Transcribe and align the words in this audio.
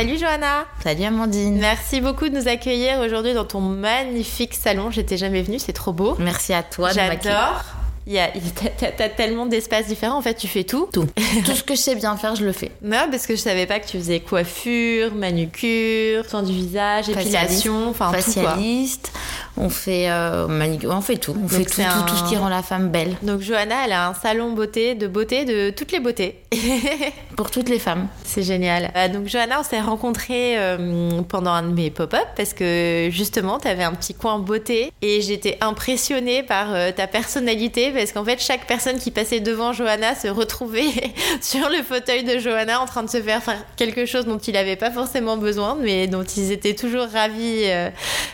Salut 0.00 0.16
Johanna 0.16 0.64
Salut 0.82 1.04
Amandine 1.04 1.58
Merci 1.58 2.00
beaucoup 2.00 2.30
de 2.30 2.34
nous 2.34 2.48
accueillir 2.48 3.00
aujourd'hui 3.00 3.34
dans 3.34 3.44
ton 3.44 3.60
magnifique 3.60 4.54
salon. 4.54 4.90
J'étais 4.90 5.18
jamais 5.18 5.42
venue, 5.42 5.58
c'est 5.58 5.74
trop 5.74 5.92
beau. 5.92 6.16
Merci 6.18 6.54
à 6.54 6.62
toi 6.62 6.90
J'adore. 6.90 7.62
Il 8.10 8.16
y 8.16 8.18
a, 8.18 8.28
t'as, 8.76 9.08
tellement 9.08 9.46
d'espaces 9.46 9.86
différents. 9.86 10.18
En 10.18 10.20
fait, 10.20 10.34
tu 10.34 10.48
fais 10.48 10.64
tout. 10.64 10.88
Tout. 10.92 11.06
tout 11.44 11.52
ce 11.52 11.62
que 11.62 11.76
je 11.76 11.80
sais 11.80 11.94
bien 11.94 12.16
faire, 12.16 12.34
je 12.34 12.44
le 12.44 12.50
fais. 12.50 12.72
Non, 12.82 13.06
parce 13.08 13.24
que 13.24 13.36
je 13.36 13.40
savais 13.40 13.66
pas 13.66 13.78
que 13.78 13.86
tu 13.86 13.98
faisais 13.98 14.18
coiffure, 14.18 15.14
manucure, 15.14 16.28
soin 16.28 16.42
du 16.42 16.52
visage, 16.52 17.08
épilation, 17.08 17.88
enfin 17.88 18.10
facialiste. 18.10 19.12
On 19.56 19.68
fait, 19.68 20.10
euh, 20.10 20.46
on 20.88 21.00
fait 21.02 21.18
tout. 21.18 21.36
On 21.40 21.46
fait 21.46 21.64
tout, 21.64 21.82
tout, 22.06 22.16
ce 22.16 22.28
qui 22.28 22.36
rend 22.36 22.48
la 22.48 22.62
femme 22.62 22.88
belle. 22.88 23.14
Donc 23.22 23.42
Johanna, 23.42 23.84
elle 23.84 23.92
a 23.92 24.08
un 24.08 24.14
salon 24.14 24.52
beauté, 24.52 24.96
de 24.96 25.06
beauté, 25.06 25.44
de 25.44 25.70
toutes 25.70 25.92
les 25.92 26.00
beautés. 26.00 26.40
Pour 27.36 27.50
toutes 27.50 27.68
les 27.68 27.78
femmes. 27.78 28.08
C'est 28.24 28.42
génial. 28.42 28.90
Euh, 28.96 29.08
donc 29.08 29.28
Johanna, 29.28 29.60
on 29.60 29.62
s'est 29.62 29.80
rencontrés 29.80 30.58
euh, 30.58 31.22
pendant 31.28 31.52
un 31.52 31.62
de 31.62 31.74
mes 31.74 31.90
pop-up 31.90 32.26
parce 32.36 32.54
que 32.54 33.08
justement, 33.12 33.58
tu 33.60 33.68
avais 33.68 33.84
un 33.84 33.92
petit 33.92 34.14
coin 34.14 34.38
beauté 34.40 34.92
et 35.00 35.20
j'étais 35.20 35.58
impressionnée 35.60 36.42
par 36.42 36.68
ta 36.94 37.06
personnalité 37.06 37.90
parce 38.02 38.12
qu'en 38.12 38.24
fait, 38.24 38.40
chaque 38.40 38.66
personne 38.66 38.98
qui 38.98 39.10
passait 39.10 39.40
devant 39.40 39.72
Johanna 39.72 40.14
se 40.14 40.28
retrouvait 40.28 40.90
sur 41.40 41.68
le 41.68 41.82
fauteuil 41.82 42.24
de 42.24 42.38
Johanna 42.38 42.80
en 42.80 42.86
train 42.86 43.02
de 43.02 43.10
se 43.10 43.20
faire 43.20 43.40
quelque 43.76 44.06
chose 44.06 44.26
dont 44.26 44.38
il 44.38 44.54
n'avait 44.54 44.76
pas 44.76 44.90
forcément 44.90 45.36
besoin, 45.36 45.76
mais 45.80 46.06
dont 46.06 46.24
ils 46.24 46.52
étaient 46.52 46.74
toujours 46.74 47.06
ravis 47.12 47.66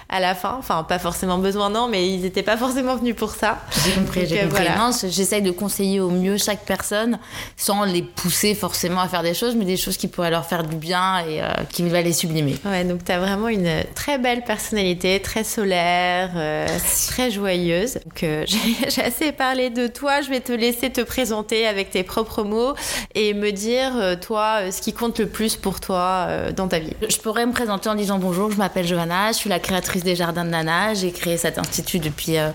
à 0.08 0.20
la 0.20 0.34
fin. 0.34 0.56
Enfin, 0.58 0.84
pas 0.84 0.98
forcément 0.98 1.38
besoin, 1.38 1.70
non, 1.70 1.88
mais 1.88 2.08
ils 2.08 2.20
n'étaient 2.20 2.42
pas 2.42 2.56
forcément 2.56 2.96
venus 2.96 3.16
pour 3.16 3.30
ça. 3.30 3.58
J'ai 3.84 3.92
compris, 3.92 4.26
j'ai 4.26 4.40
compris. 4.40 4.66
J'essaye 5.08 5.42
de 5.42 5.50
conseiller 5.50 6.00
au 6.00 6.10
mieux 6.10 6.36
chaque 6.38 6.64
personne 6.64 7.18
sans 7.56 7.84
les 7.84 8.02
pousser 8.02 8.54
forcément 8.54 9.00
à 9.00 9.08
faire 9.08 9.22
des 9.22 9.34
choses, 9.34 9.56
mais 9.56 9.64
des 9.64 9.76
choses 9.76 9.96
qui 9.96 10.08
pourraient 10.08 10.30
leur 10.30 10.46
faire 10.46 10.64
du 10.64 10.76
bien 10.76 11.20
et 11.20 11.42
euh, 11.42 11.48
qui 11.70 11.82
va 11.88 12.02
les 12.02 12.12
sublimer. 12.12 12.56
Ouais, 12.64 12.84
donc 12.84 13.04
tu 13.04 13.12
as 13.12 13.18
vraiment 13.18 13.48
une 13.48 13.82
très 13.94 14.18
belle 14.18 14.42
personnalité, 14.42 15.20
très 15.20 15.44
solaire, 15.44 16.30
euh, 16.36 16.66
très 17.08 17.30
joyeuse. 17.30 17.94
Donc 18.04 18.22
euh, 18.22 18.44
j'ai 18.88 19.02
assez 19.02 19.32
de 19.54 19.86
toi, 19.86 20.20
je 20.20 20.30
vais 20.30 20.40
te 20.40 20.52
laisser 20.52 20.90
te 20.90 21.00
présenter 21.00 21.66
avec 21.66 21.90
tes 21.90 22.02
propres 22.02 22.42
mots 22.42 22.74
et 23.14 23.34
me 23.34 23.50
dire, 23.52 24.18
toi, 24.20 24.70
ce 24.70 24.80
qui 24.80 24.92
compte 24.92 25.18
le 25.18 25.26
plus 25.26 25.56
pour 25.56 25.80
toi 25.80 26.28
dans 26.56 26.68
ta 26.68 26.78
vie. 26.78 26.92
Je 27.08 27.18
pourrais 27.18 27.46
me 27.46 27.52
présenter 27.52 27.88
en 27.88 27.94
disant 27.94 28.18
bonjour, 28.18 28.50
je 28.50 28.56
m'appelle 28.56 28.86
Johanna, 28.86 29.32
je 29.32 29.36
suis 29.36 29.50
la 29.50 29.58
créatrice 29.58 30.02
des 30.02 30.16
Jardins 30.16 30.44
de 30.44 30.50
Nana, 30.50 30.94
j'ai 30.94 31.12
créé 31.12 31.36
cet 31.36 31.58
institut 31.58 31.98
depuis 31.98 32.38
euh, 32.38 32.50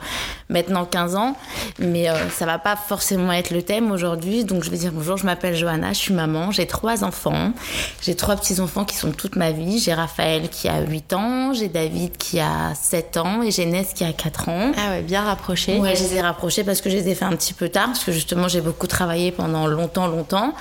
maintenant 0.51 0.85
15 0.85 1.15
ans, 1.15 1.35
mais 1.79 2.09
euh, 2.09 2.29
ça 2.29 2.45
va 2.45 2.59
pas 2.59 2.75
forcément 2.75 3.31
être 3.31 3.49
le 3.51 3.63
thème 3.63 3.91
aujourd'hui. 3.91 4.43
Donc 4.43 4.63
je 4.63 4.69
vais 4.69 4.77
dire 4.77 4.91
bonjour, 4.93 5.17
je 5.17 5.25
m'appelle 5.25 5.55
Johanna, 5.55 5.93
je 5.93 5.97
suis 5.97 6.13
maman, 6.13 6.51
j'ai 6.51 6.67
trois 6.67 7.03
enfants, 7.03 7.53
j'ai 8.01 8.15
trois 8.15 8.35
petits-enfants 8.35 8.85
qui 8.85 8.95
sont 8.95 9.11
toute 9.11 9.35
ma 9.35 9.51
vie. 9.51 9.79
J'ai 9.79 9.93
Raphaël 9.93 10.49
qui 10.49 10.67
a 10.67 10.81
8 10.81 11.13
ans, 11.13 11.53
j'ai 11.53 11.69
David 11.69 12.17
qui 12.17 12.39
a 12.39 12.75
7 12.75 13.17
ans 13.17 13.41
et 13.41 13.51
j'ai 13.51 13.65
Ness 13.65 13.93
qui 13.93 14.03
a 14.03 14.13
4 14.13 14.49
ans. 14.49 14.71
Ah 14.77 14.91
ouais, 14.91 15.01
bien 15.01 15.23
rapprochés. 15.23 15.79
Ouais, 15.79 15.95
je 15.95 16.03
les 16.03 16.15
ai 16.17 16.21
rapprochés 16.21 16.63
parce 16.63 16.81
que 16.81 16.89
je 16.89 16.97
les 16.97 17.09
ai 17.09 17.15
fait 17.15 17.25
un 17.25 17.35
petit 17.35 17.53
peu 17.53 17.69
tard, 17.69 17.87
parce 17.87 18.03
que 18.03 18.11
justement 18.11 18.47
j'ai 18.47 18.61
beaucoup 18.61 18.87
travaillé 18.87 19.31
pendant 19.31 19.67
longtemps, 19.67 20.07
longtemps. 20.07 20.53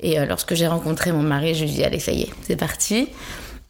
Et 0.00 0.18
euh, 0.18 0.26
lorsque 0.26 0.54
j'ai 0.54 0.66
rencontré 0.66 1.12
mon 1.12 1.22
mari, 1.22 1.54
je 1.54 1.64
lui 1.64 1.70
ai 1.70 1.74
dit 1.74 1.84
allez, 1.84 2.00
ça 2.00 2.12
y 2.12 2.22
est, 2.22 2.30
c'est 2.42 2.56
parti. 2.56 3.08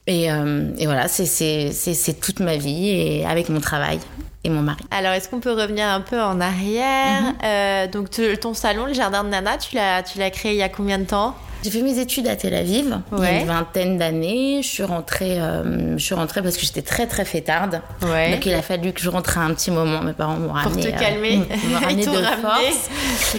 Et, 0.08 0.30
euh, 0.30 0.70
et 0.78 0.86
voilà, 0.86 1.08
c'est 1.08 2.20
toute 2.20 2.40
ma 2.40 2.56
vie 2.56 2.88
et 2.88 3.26
avec 3.26 3.48
mon 3.48 3.60
travail 3.60 3.98
et 4.46 4.50
mon 4.50 4.62
mari. 4.62 4.78
Alors, 4.90 5.12
est-ce 5.12 5.28
qu'on 5.28 5.40
peut 5.40 5.52
revenir 5.52 5.86
un 5.86 6.00
peu 6.00 6.20
en 6.20 6.40
arrière 6.40 7.22
mhm. 7.22 7.34
euh, 7.44 7.86
Donc, 7.88 8.10
ton 8.40 8.54
salon, 8.54 8.86
le 8.86 8.94
jardin 8.94 9.24
de 9.24 9.28
Nana, 9.28 9.58
tu 9.58 9.76
l'as 9.76 10.30
créé 10.30 10.52
il 10.52 10.58
y 10.58 10.62
a 10.62 10.68
combien 10.68 10.98
de 10.98 11.04
temps? 11.04 11.34
J'ai 11.66 11.72
fait 11.72 11.82
mes 11.82 11.98
études 11.98 12.28
à 12.28 12.36
Tel 12.36 12.54
Aviv 12.54 13.00
il 13.12 13.24
y 13.24 13.26
a 13.26 13.40
une 13.40 13.46
vingtaine 13.48 13.98
d'années. 13.98 14.60
Je 14.62 14.68
suis 14.68 14.84
rentrée, 14.84 15.40
euh, 15.40 15.98
je 15.98 16.04
suis 16.04 16.14
rentrée 16.14 16.40
parce 16.40 16.56
que 16.56 16.64
j'étais 16.64 16.82
très 16.82 17.06
très 17.08 17.24
fêtarde. 17.24 17.80
Donc 18.00 18.46
il 18.46 18.54
a 18.54 18.62
fallu 18.62 18.92
que 18.92 19.00
je 19.00 19.10
rentre 19.10 19.38
à 19.38 19.40
un 19.40 19.52
petit 19.52 19.72
moment. 19.72 20.00
Mes 20.00 20.12
parents 20.12 20.36
m'ont 20.36 20.52
ramené. 20.52 20.82
Pour 20.82 20.92
te 20.92 21.00
calmer. 21.00 21.40
Euh, 21.40 21.68
m'ont 21.68 21.80
ramené 21.80 22.06
de 22.06 22.12
force. 22.12 22.90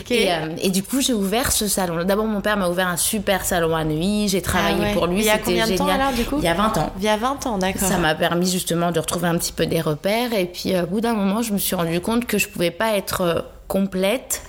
Et, 0.09 0.31
euh, 0.31 0.50
et, 0.62 0.69
du 0.72 0.84
coup 0.84 1.00
j'ai 1.00 1.13
ouvert 1.13 1.53
ce 1.53 1.69
salon. 1.69 2.03
D'abord 2.03 2.25
mon 2.25 2.41
père 2.41 2.57
m'a 2.57 2.67
ouvert 2.67 2.88
un 2.88 2.97
super 2.97 3.46
salon 3.46 3.73
à 3.73 3.85
Neuilly. 3.85 4.28
J'ai 4.28 4.41
travaillé 4.41 4.88
ah 4.90 4.94
pour 4.94 5.07
lui. 5.07 5.19
Il 5.19 5.25
y 5.25 5.29
a 5.29 5.38
combien 5.38 5.66
de 5.66 5.78
temps 5.78 5.88
alors 5.88 6.12
du 6.12 6.25
coup? 6.25 6.40
Il 6.40 6.44
y 6.44 6.50
a 6.50 6.53
20 6.53 6.78
ans. 6.78 6.94
Il 6.97 7.06
y 7.06 7.09
a 7.09 7.16
20 7.16 7.46
ans, 7.46 7.57
d'accord. 7.57 7.88
Ça 7.88 7.97
m'a 7.97 8.13
permis 8.13 8.51
justement 8.51 8.91
de 8.91 9.00
retrouver 9.00 9.29
un 9.29 9.38
petit 9.38 9.53
peu 9.53 9.67
des 9.67 9.79
repères. 9.79 10.34
Et 10.34 10.47
puis 10.47 10.73
d'un 11.02 11.13
moment 11.13 11.41
je 11.41 11.53
me 11.53 11.58
suis 11.58 11.75
rendu 11.75 12.00
compte 12.02 12.25
que 12.25 12.38
je 12.38 12.47
pouvais 12.47 12.72
pas 12.72 12.96
être 12.96 13.46
complète 13.68 14.44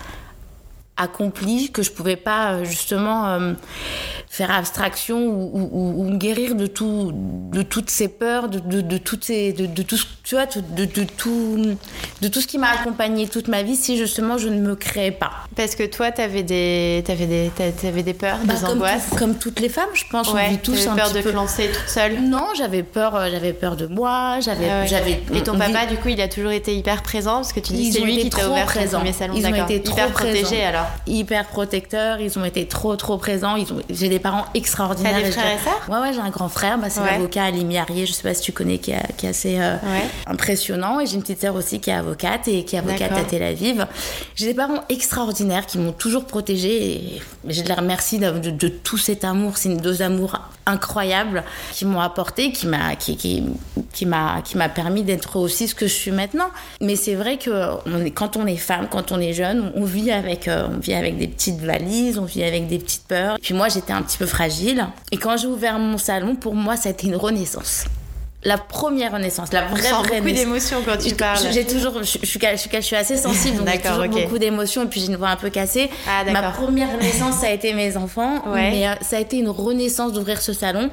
accomplie, 0.97 1.71
que 1.71 1.83
je 1.83 1.93
pouvais 1.93 2.17
pas 2.17 2.65
justement 2.65 3.55
faire 4.39 4.53
abstraction 4.53 5.19
ou, 5.27 5.51
ou, 5.53 6.05
ou, 6.07 6.17
guérir 6.17 6.55
de 6.55 6.69
tout 6.69 7.13
de 7.13 7.63
toutes 7.63 7.91
ces 7.91 8.07
peurs 8.07 8.49
de, 8.49 8.61
de, 8.61 8.81
de 8.83 8.97
toutes 8.97 9.25
ces 9.25 9.53
de, 9.53 9.67
de, 9.67 9.83
tout 9.83 9.99
tu 10.23 10.37
vois 10.37 10.47
de, 10.47 10.85
de, 10.85 11.03
tout 11.03 11.77
de 12.23 12.29
tout 12.29 12.41
ce 12.41 12.47
qui 12.47 12.57
m'a 12.57 12.69
accompagné 12.71 13.27
toute 13.27 13.49
ma 13.49 13.65
vie 13.65 13.75
si 13.75 13.97
justement 13.97 14.39
je 14.39 14.49
ne 14.49 14.61
me 14.61 14.77
créais 14.77 15.11
pas. 15.11 15.33
Parce 15.57 15.75
que 15.75 15.85
toi 15.85 16.13
t'avais 16.13 16.45
des 16.45 17.03
t'avais 17.05 17.27
des 17.27 17.51
t'avais 17.83 18.05
des 18.05 18.15
peurs 18.15 18.39
bah, 18.45 18.55
des 18.55 18.61
comme 18.61 18.77
angoisses 18.77 19.09
comme 19.19 19.35
toutes 19.37 19.59
les 19.59 19.69
femmes 19.69 19.89
je 19.95 20.05
pense 20.09 20.33
ouais, 20.33 20.45
on 20.47 20.51
vit 20.51 20.59
tous 20.59 20.87
un 20.87 20.95
peur 20.95 21.13
de 21.13 21.21
te 21.21 21.29
lancer 21.31 21.71
toute 21.73 21.89
seule? 21.89 22.21
Non 22.21 22.47
j'avais 22.57 22.85
peur 22.85 23.17
euh, 23.17 23.29
j'avais 23.33 23.53
peur 23.53 23.75
de 23.75 23.87
moi 23.87 24.39
j'avais 24.39 24.71
ah 24.71 24.87
j'avais 24.87 25.21
et 25.35 25.43
ton 25.43 25.59
papa 25.59 25.87
du 25.87 25.97
coup 25.97 26.11
il 26.11 26.21
a 26.21 26.29
toujours 26.29 26.53
été 26.53 26.77
hyper 26.77 27.03
présent? 27.03 27.37
Parce 27.37 27.53
que 27.53 27.59
tu 27.59 27.73
dis 27.73 27.93
c'est 27.93 28.03
lui 28.03 28.19
qui 28.19 28.31
t'a 28.31 28.49
ouvert 28.49 28.67
présent. 28.67 29.03
mes 29.03 29.13
salons 29.13 29.35
ils 29.35 29.45
ont 29.45 29.65
été 29.67 29.77
hyper 29.77 30.13
protégés 30.13 30.63
alors. 30.63 30.87
Hyper 31.09 31.49
protecteurs 31.49 32.21
ils 32.21 32.39
ont 32.39 32.45
été 32.45 32.69
trop 32.69 32.95
trop 32.95 33.19
présents. 33.19 33.57
Ils 33.57 33.73
ont 33.73 33.81
j'ai 33.91 34.09
des 34.09 34.21
parents 34.31 34.47
extraordinaires. 34.55 35.15
T'as 35.15 35.23
des 35.23 35.33
frères 35.33 35.59
et 35.59 35.65
sœurs 35.65 35.89
Ouais, 35.89 35.99
ouais, 36.01 36.13
j'ai 36.13 36.21
un 36.21 36.31
grand 36.31 36.49
frère, 36.49 36.79
bah, 36.79 36.91
c'est 36.91 37.05
l'avocat 37.05 37.45
Ali 37.45 37.65
Miarier, 37.65 38.05
je 38.05 38.13
sais 38.13 38.23
pas 38.23 38.35
si 38.35 38.43
tu 38.43 38.53
connais, 38.53 38.79
qui, 38.79 38.93
qui 39.17 39.27
est 39.27 39.31
assez 39.31 39.59
euh, 39.59 39.77
impressionnant. 40.27 41.01
Et 41.01 41.07
j'ai 41.07 41.15
une 41.15 41.23
petite 41.23 41.41
sœur 41.41 41.55
aussi 41.55 41.81
qui 41.81 41.91
est 41.91 41.95
avocate 41.95 42.47
et 42.49 42.65
qui 42.65 42.77
est 42.77 42.79
avocate 42.79 43.13
à 43.13 43.25
Tel 43.25 43.43
Aviv. 43.43 43.87
J'ai 44.35 44.47
des 44.47 44.55
parents 44.55 44.85
extraordinaires 44.89 45.67
qui 45.67 45.79
m'ont 45.79 45.93
toujours 45.93 46.27
protégée 46.27 46.93
et 46.93 47.23
je 47.49 47.63
les 47.63 47.75
remercie 47.75 48.19
de, 48.19 48.31
de, 48.31 48.69
tout 48.69 48.99
cet 48.99 49.25
amour. 49.25 49.57
C'est 49.57 49.71
une 49.71 49.79
dose 49.79 50.03
d'amour 50.69 50.79
incroyable 50.89 51.45
qui 51.73 51.85
m'ont 51.85 52.01
apporté, 52.01 52.53
qui 52.53 52.67
m'a 52.67 52.97
qui, 52.97 53.17
qui, 53.17 53.45
qui 53.93 54.07
m'a 54.07 54.43
qui 54.43 54.57
m'a 54.57 54.69
permis 54.69 55.03
d'être 55.03 55.37
aussi 55.37 55.69
ce 55.69 55.75
que 55.75 55.87
je 55.87 55.93
suis 55.93 56.11
maintenant. 56.11 56.49
Mais 56.81 56.97
c'est 56.97 57.15
vrai 57.15 57.39
que 57.39 57.51
quand 58.11 58.37
on 58.37 58.47
est 58.47 58.57
femme, 58.57 58.89
quand 58.91 59.13
on 59.13 59.21
est 59.21 59.33
jeune, 59.33 59.73
on 59.75 59.85
vit 59.85 60.11
avec 60.11 60.49
euh, 60.49 60.69
on 60.71 60.79
vit 60.79 60.95
avec 60.95 61.19
des 61.19 61.29
petites 61.29 61.61
valises, 61.61 62.19
on 62.19 62.25
vit 62.25 62.45
avec 62.45 62.69
des 62.69 62.79
petites 62.79 63.07
peurs. 63.07 63.37
Et 63.37 63.41
puis 63.41 63.55
moi, 63.55 63.69
j'étais 63.69 63.93
un 63.93 64.03
petit 64.03 64.19
peu 64.19 64.27
fragile. 64.27 64.87
Et 65.11 65.17
quand 65.17 65.37
j'ai 65.37 65.49
ouvert 65.49 65.79
mon 65.79 65.99
salon, 65.99 66.37
pour 66.37 66.55
moi, 66.55 66.77
ça 66.77 66.89
a 66.89 66.93
été 66.93 67.07
une 67.07 67.17
renaissance. 67.17 67.85
La 68.49 68.57
première 68.57 69.13
renaissance, 69.13 69.53
la 69.53 69.67
vraie, 69.67 69.93
On 69.93 70.03
vraie 70.03 70.21
beaucoup 70.23 70.33
d'émotions 70.33 70.79
quand 70.83 70.97
tu 70.97 71.15
parles. 71.15 71.39
J'ai 71.53 71.67
toujours, 71.67 71.99
je, 71.99 72.05
je, 72.05 72.27
suis, 72.27 72.41
je, 72.41 72.81
suis, 72.81 72.97
assez 72.97 73.19
sensible, 73.19 73.59
donc 73.59 73.69
j'ai 73.69 73.79
toujours 73.79 74.05
okay. 74.05 74.23
beaucoup 74.23 74.39
d'émotions 74.39 74.85
et 74.85 74.87
puis 74.87 75.01
j'ai 75.01 75.09
une 75.09 75.17
voix 75.17 75.29
un 75.29 75.37
peu 75.37 75.51
cassée. 75.51 75.91
Ah, 76.09 76.25
Ma 76.25 76.51
première 76.51 76.97
naissance, 76.97 77.41
ça 77.41 77.49
a 77.49 77.51
été 77.51 77.75
mes 77.75 77.99
enfants, 77.99 78.43
ouais. 78.49 78.71
mais 78.71 78.89
euh, 78.89 78.95
ça 79.03 79.19
a 79.19 79.21
été 79.21 79.37
une 79.37 79.51
renaissance 79.51 80.15
d'ouvrir 80.15 80.41
ce 80.41 80.55
salon. 80.55 80.89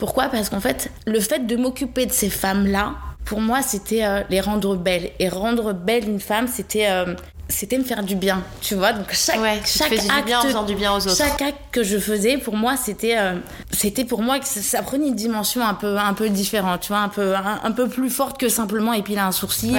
Pourquoi? 0.00 0.24
Parce 0.24 0.48
qu'en 0.48 0.58
fait, 0.58 0.90
le 1.06 1.20
fait 1.20 1.46
de 1.46 1.54
m'occuper 1.54 2.06
de 2.06 2.12
ces 2.12 2.28
femmes-là, 2.28 2.94
pour 3.24 3.40
moi, 3.40 3.62
c'était 3.62 4.04
euh, 4.04 4.22
les 4.28 4.40
rendre 4.40 4.74
belles. 4.74 5.10
Et 5.20 5.28
rendre 5.28 5.72
belle 5.74 6.08
une 6.08 6.20
femme, 6.20 6.48
c'était 6.48 6.88
euh, 6.88 7.14
c'était 7.48 7.78
me 7.78 7.84
faire 7.84 8.02
du 8.02 8.16
bien, 8.16 8.42
tu 8.60 8.74
vois. 8.74 8.92
Donc 8.92 9.06
chaque, 9.12 9.66
chaque 9.66 9.92
acte, 9.92 10.16
du 10.16 10.22
bien 10.24 10.40
en 10.40 10.42
faisant 10.42 10.62
du 10.64 10.74
bien 10.74 10.92
aux 10.92 11.06
autres. 11.06 11.16
Chaque 11.16 11.40
acte 11.42 11.60
que 11.70 11.84
je 11.84 11.98
faisais, 11.98 12.38
pour 12.38 12.56
moi, 12.56 12.76
c'était, 12.76 13.16
euh, 13.16 13.36
c'était 13.70 14.04
pour 14.04 14.20
moi 14.20 14.40
que 14.40 14.46
ça 14.46 14.82
prenait 14.82 15.06
une 15.06 15.14
dimension 15.14 15.62
un 15.62 15.74
peu, 15.74 15.96
un 15.96 16.14
peu 16.14 16.28
différente, 16.28 16.80
tu 16.80 16.88
vois, 16.88 16.98
un 16.98 17.08
peu, 17.08 17.34
un, 17.36 17.72
peu 17.72 17.88
plus 17.88 18.10
forte 18.10 18.38
que 18.38 18.48
simplement 18.48 18.92
épiler 18.92 19.18
un 19.18 19.32
sourcil. 19.32 19.76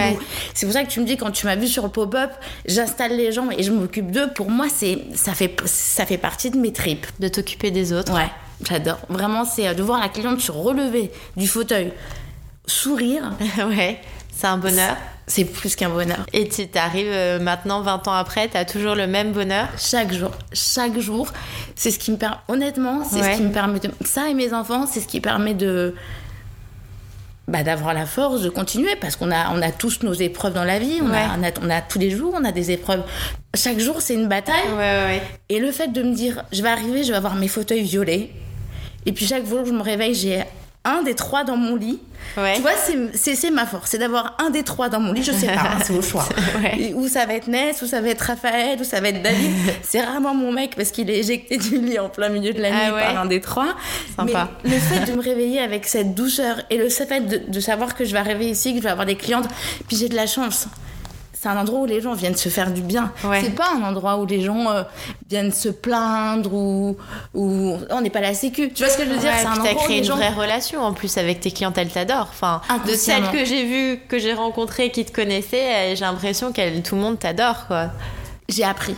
C'est 0.54 0.66
pour 0.66 0.74
ça 0.74 0.84
que 0.84 0.90
tu 0.90 1.02
me 1.02 1.06
dis 1.06 1.18
quand 1.18 1.32
tu 1.32 1.46
m'as 1.46 1.56
vu 1.56 1.68
sur 1.68 1.84
le 1.84 1.90
pop-up, 1.90 2.32
j'installe 2.66 3.18
les 3.18 3.32
gens 3.32 3.50
et 3.52 3.64
je 3.64 3.72
m'occupe 3.72 4.12
d'eux. 4.12 4.30
Pour 4.34 4.50
moi, 4.50 4.68
c'est, 4.74 5.00
ça 5.14 5.34
fait, 5.34 5.56
ça 5.66 6.06
fait 6.06 6.18
partie 6.18 6.50
de 6.50 6.58
mes 6.58 6.72
tripes. 6.72 7.06
De 7.20 7.28
t'occuper 7.28 7.72
des 7.72 7.94
autres. 7.94 8.14
Ouais, 8.14 8.30
j'adore. 8.68 9.00
Vraiment, 9.10 9.44
c'est 9.44 9.68
euh, 9.68 9.74
de 9.74 9.84
voir 9.84 10.00
la 10.00 10.10
cliente 10.10 10.40
se 10.40 10.52
relever 10.52 11.12
du 11.36 11.48
fauteuil, 11.48 11.92
sourire. 12.66 13.34
ouais, 13.58 14.00
c'est 14.32 14.48
un 14.48 14.58
bonheur. 14.58 14.96
C'est 15.30 15.44
plus 15.44 15.76
qu'un 15.76 15.90
bonheur. 15.90 16.26
Et 16.32 16.48
tu 16.48 16.66
arrives 16.76 17.12
euh, 17.12 17.38
maintenant, 17.38 17.82
20 17.82 18.08
ans 18.08 18.14
après, 18.14 18.48
tu 18.48 18.56
as 18.56 18.64
toujours 18.64 18.96
le 18.96 19.08
même 19.08 19.34
bonheur? 19.34 19.68
Chaque 19.78 20.14
jour. 20.14 20.32
Chaque 20.54 20.98
jour. 21.00 21.28
C'est 21.76 21.92
ce 21.92 22.00
qui 22.00 22.12
me 22.12 22.18
permet, 22.18 22.38
honnêtement, 22.48 23.04
c'est 23.04 23.22
ce 23.22 23.38
qui 23.38 23.44
me 23.44 23.52
permet 23.52 23.80
de. 23.80 23.92
Ça 24.06 24.30
et 24.30 24.34
mes 24.34 24.54
enfants, 24.54 24.86
c'est 24.88 25.02
ce 25.02 25.08
qui 25.08 25.20
permet 25.20 25.54
de. 25.54 25.96
Bah, 27.50 27.64
d'avoir 27.64 27.94
la 27.94 28.06
force 28.06 28.42
de 28.42 28.50
continuer 28.50 28.98
parce 29.00 29.16
qu'on 29.16 29.32
a, 29.32 29.54
on 29.54 29.62
a 29.62 29.72
tous 29.72 30.04
nos 30.04 30.12
épreuves 30.12 30.54
dans 30.54 30.66
la 30.66 30.80
vie, 30.80 31.00
on, 31.02 31.14
a, 31.14 31.38
on, 31.38 31.44
a, 31.44 31.52
on, 31.62 31.70
a, 31.70 31.80
tous 31.80 31.98
les 31.98 32.10
jours, 32.10 32.34
on 32.38 32.44
a 32.44 32.52
des 32.52 32.72
épreuves. 32.72 33.04
Chaque 33.56 33.80
jour, 33.80 34.02
c'est 34.02 34.16
une 34.16 34.28
bataille. 34.28 34.70
Ouais, 34.78 35.22
et 35.48 35.60
le 35.60 35.72
fait 35.72 35.88
de 35.88 36.04
me 36.04 36.14
dire, 36.14 36.44
je 36.52 36.62
vais 36.62 36.68
arriver, 36.68 37.04
je 37.04 37.12
vais 37.12 37.18
avoir 37.18 37.36
mes 37.36 37.48
fauteuils 37.48 37.84
violets. 37.84 38.32
Et 39.06 39.14
puis 39.14 39.26
chaque 39.26 39.46
jour, 39.46 39.66
je 39.66 39.72
me 39.72 39.82
réveille, 39.82 40.14
j'ai 40.14 40.44
un 40.88 41.04
des 41.04 41.16
trois 41.16 41.44
dans 41.44 41.58
mon 41.58 41.76
lit. 41.76 42.00
Tu 42.36 42.62
vois, 42.62 42.72
c'est 43.14 43.52
ma 43.52 43.66
force, 43.66 43.92
c'est 43.92 43.98
d'avoir 43.98 44.36
un 44.40 44.50
des 44.50 44.64
trois 44.64 44.90
dans 44.90 45.00
mon 45.00 45.14
lit. 45.14 45.24
Je 45.24 45.32
sais 45.32 45.48
pas, 45.48 45.62
hein, 45.62 45.80
c'est 45.84 45.94
au 45.94 46.02
choix. 46.02 46.28
Où 46.96 47.08
ça 47.08 47.26
va 47.26 47.34
être 47.34 47.48
Ness, 47.48 47.82
où 47.82 47.88
ça 47.88 48.02
va 48.02 48.10
être 48.10 48.22
Raphaël, 48.22 48.80
où 48.80 48.84
ça 48.84 49.00
va 49.00 49.10
être 49.10 49.22
David. 49.22 49.52
c'est 49.84 50.02
rarement 50.02 50.34
mon 50.34 50.52
mec 50.52 50.76
parce 50.76 50.92
qu'il 50.92 51.10
est 51.10 51.18
éjecté 51.20 51.58
du 51.58 51.80
lit 51.80 52.00
en 52.00 52.10
plein 52.10 52.30
milieu 52.30 52.54
de 52.54 52.62
la 52.62 52.70
ah 52.72 52.86
nuit 52.86 53.00
par 53.00 53.22
un 53.22 53.26
des 53.26 53.42
trois. 53.42 53.76
Sympa. 54.16 54.50
Mais 54.64 54.72
le 54.72 54.80
fait 54.80 55.12
de 55.12 55.16
me 55.16 55.22
réveiller 55.22 55.60
avec 55.60 55.88
cette 55.88 56.14
douceur 56.14 56.62
et 56.70 56.78
le 56.78 56.90
fait 56.90 57.22
de, 57.22 57.52
de 57.52 57.60
savoir 57.60 57.96
que 57.96 58.06
je 58.06 58.12
vais 58.14 58.20
arriver 58.20 58.50
ici, 58.50 58.72
que 58.74 58.80
je 58.80 58.84
vais 58.84 58.90
avoir 58.90 59.06
des 59.06 59.16
clientes, 59.16 59.48
puis 59.88 59.98
j'ai 59.98 60.10
de 60.10 60.16
la 60.16 60.28
chance 60.28 60.68
c'est 61.40 61.50
un 61.50 61.58
endroit 61.58 61.82
où 61.82 61.86
les 61.86 62.02
gens 62.02 62.14
viennent 62.14 62.36
se 62.36 62.50
faire 62.50 62.72
du 62.72 62.82
bien. 62.82 63.12
C'est 63.42 63.56
pas 63.56 63.72
un 63.76 63.84
endroit 63.84 64.18
où 64.18 64.26
les 64.26 64.42
gens 64.42 64.70
euh, 64.72 64.84
viennent 65.30 65.52
se 65.52 65.70
plaindre 65.70 66.52
ou, 66.52 66.98
ou 67.36 67.78
on 67.92 68.02
n'est 68.02 68.10
pas 68.10 68.22
la 68.22 68.34
sécu. 68.34 68.72
Tu 68.74 68.84
vois 68.84 68.92
ce 68.92 68.98
que 68.98 69.06
je 69.06 69.10
veux 69.10 69.20
dire? 69.20 69.32
C'est 69.38 69.46
un 69.46 69.52
endroit 69.54 69.70
as 69.70 69.76
créé 69.76 70.00
une 70.00 70.10
vraie 70.10 70.34
relation 70.34 70.82
en 70.82 70.94
plus 70.94 71.16
avec 71.18 71.40
tes 71.40 71.52
clientes, 71.52 71.78
elles 71.78 71.92
t'adorent. 71.92 72.30
Enfin, 72.32 72.62
de 72.88 72.94
celles 72.94 73.30
que 73.32 73.46
j'ai 73.46 73.66
vues, 73.66 74.00
que 74.08 74.18
j'ai 74.18 74.34
rencontrées, 74.34 74.90
qui 74.90 75.06
te 75.06 75.12
connaissaient, 75.12 75.96
j'ai 75.96 76.06
l'impression 76.06 76.52
que 76.52 76.80
tout 76.80 76.96
le 76.96 77.02
monde 77.02 77.20
t'adore, 77.20 77.68
quoi. 77.68 77.92
J'ai 78.50 78.64
appris. 78.64 78.96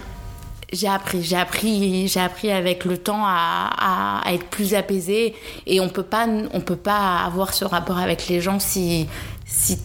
J'ai 0.72 0.88
appris, 0.88 1.24
j'ai 1.24 1.36
appris, 1.36 2.08
j'ai 2.08 2.20
appris 2.20 2.52
avec 2.52 2.86
le 2.86 2.98
temps 2.98 3.24
à, 3.26 4.22
à, 4.24 4.34
être 4.34 4.46
plus 4.46 4.76
apaisée 4.76 5.36
et 5.66 5.82
on 5.82 5.90
peut 5.90 6.04
pas, 6.04 6.28
on 6.54 6.62
peut 6.62 6.76
pas 6.76 7.24
avoir 7.26 7.56
ce 7.56 7.66
rapport 7.66 7.98
avec 7.98 8.28
les 8.28 8.40
gens 8.40 8.60
si, 8.60 9.08
si 9.48 9.80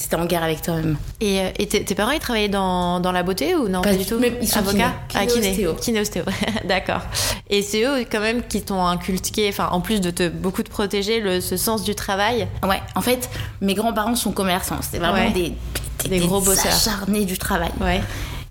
c'était 0.00 0.16
en 0.16 0.24
guerre 0.24 0.42
avec 0.42 0.62
toi-même. 0.62 0.96
Et, 1.20 1.40
euh, 1.40 1.50
tes, 1.66 1.94
parents, 1.94 2.12
ils 2.12 2.20
travaillaient 2.20 2.48
dans, 2.48 3.00
dans 3.00 3.12
la 3.12 3.22
beauté 3.22 3.54
ou 3.54 3.68
non 3.68 3.82
Pas, 3.82 3.94
du 3.94 4.06
tout. 4.06 4.16
Mais 4.18 4.32
ils 4.40 4.48
sont 4.48 4.60
Avocat 4.60 4.94
kiné. 5.08 5.68
Ah, 5.68 5.76
kiné. 5.78 6.00
ostéo. 6.00 6.24
D'accord. 6.64 7.02
Et 7.50 7.60
c'est 7.60 7.84
eux 7.84 8.06
quand 8.10 8.20
même 8.20 8.42
qui 8.42 8.62
t'ont 8.62 8.82
inculqué, 8.82 9.50
enfin 9.50 9.68
en 9.72 9.82
plus 9.82 10.00
de 10.00 10.10
te 10.10 10.28
beaucoup 10.28 10.62
te 10.62 10.70
protéger, 10.70 11.20
le, 11.20 11.42
ce 11.42 11.58
sens 11.58 11.84
du 11.84 11.94
travail. 11.94 12.48
Ouais. 12.66 12.80
En 12.94 13.02
fait, 13.02 13.28
mes 13.60 13.74
grands-parents 13.74 14.16
sont 14.16 14.32
commerçants. 14.32 14.80
C'était 14.80 15.00
vraiment 15.00 15.30
des, 15.32 15.52
des, 16.08 16.18
gros 16.20 16.40
bosseurs. 16.40 16.72
acharnés 16.72 17.26
du 17.26 17.36
travail. 17.36 17.70
Ouais. 17.82 18.00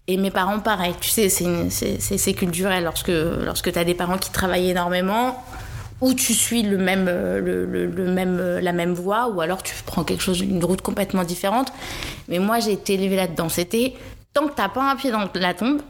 Et 0.07 0.17
mes 0.17 0.29
parents, 0.29 0.59
pareil. 0.59 0.93
Tu 1.01 1.09
sais, 1.09 1.29
c'est 1.29 2.33
culturel. 2.33 2.83
Lorsque, 2.83 3.11
lorsque 3.43 3.71
tu 3.71 3.79
as 3.79 3.83
des 3.83 3.95
parents 3.95 4.19
qui 4.19 4.29
travaillent 4.29 4.69
énormément, 4.69 5.43
ou 6.01 6.13
tu 6.13 6.33
suis 6.33 6.63
le 6.63 6.77
même, 6.77 7.07
euh, 7.09 7.39
le, 7.39 8.05
même, 8.05 8.37
euh, 8.39 8.61
la 8.61 8.71
même 8.71 8.93
voie, 8.93 9.27
ou 9.27 9.41
alors 9.41 9.63
tu 9.63 9.73
prends 9.85 10.03
quelque 10.03 10.23
chose, 10.23 10.39
une 10.39 10.63
route 10.63 10.81
complètement 10.81 11.23
différente. 11.23 11.71
Mais 12.27 12.39
moi, 12.39 12.59
j'ai 12.59 12.73
été 12.73 12.93
élevée 12.93 13.15
là-dedans. 13.15 13.49
C'était 13.49 13.93
tant 14.33 14.47
que 14.47 14.53
t'as 14.53 14.69
pas 14.69 14.89
un 14.89 14.95
pied 14.95 15.11
dans 15.11 15.27
la 15.33 15.53
tombe, 15.53 15.81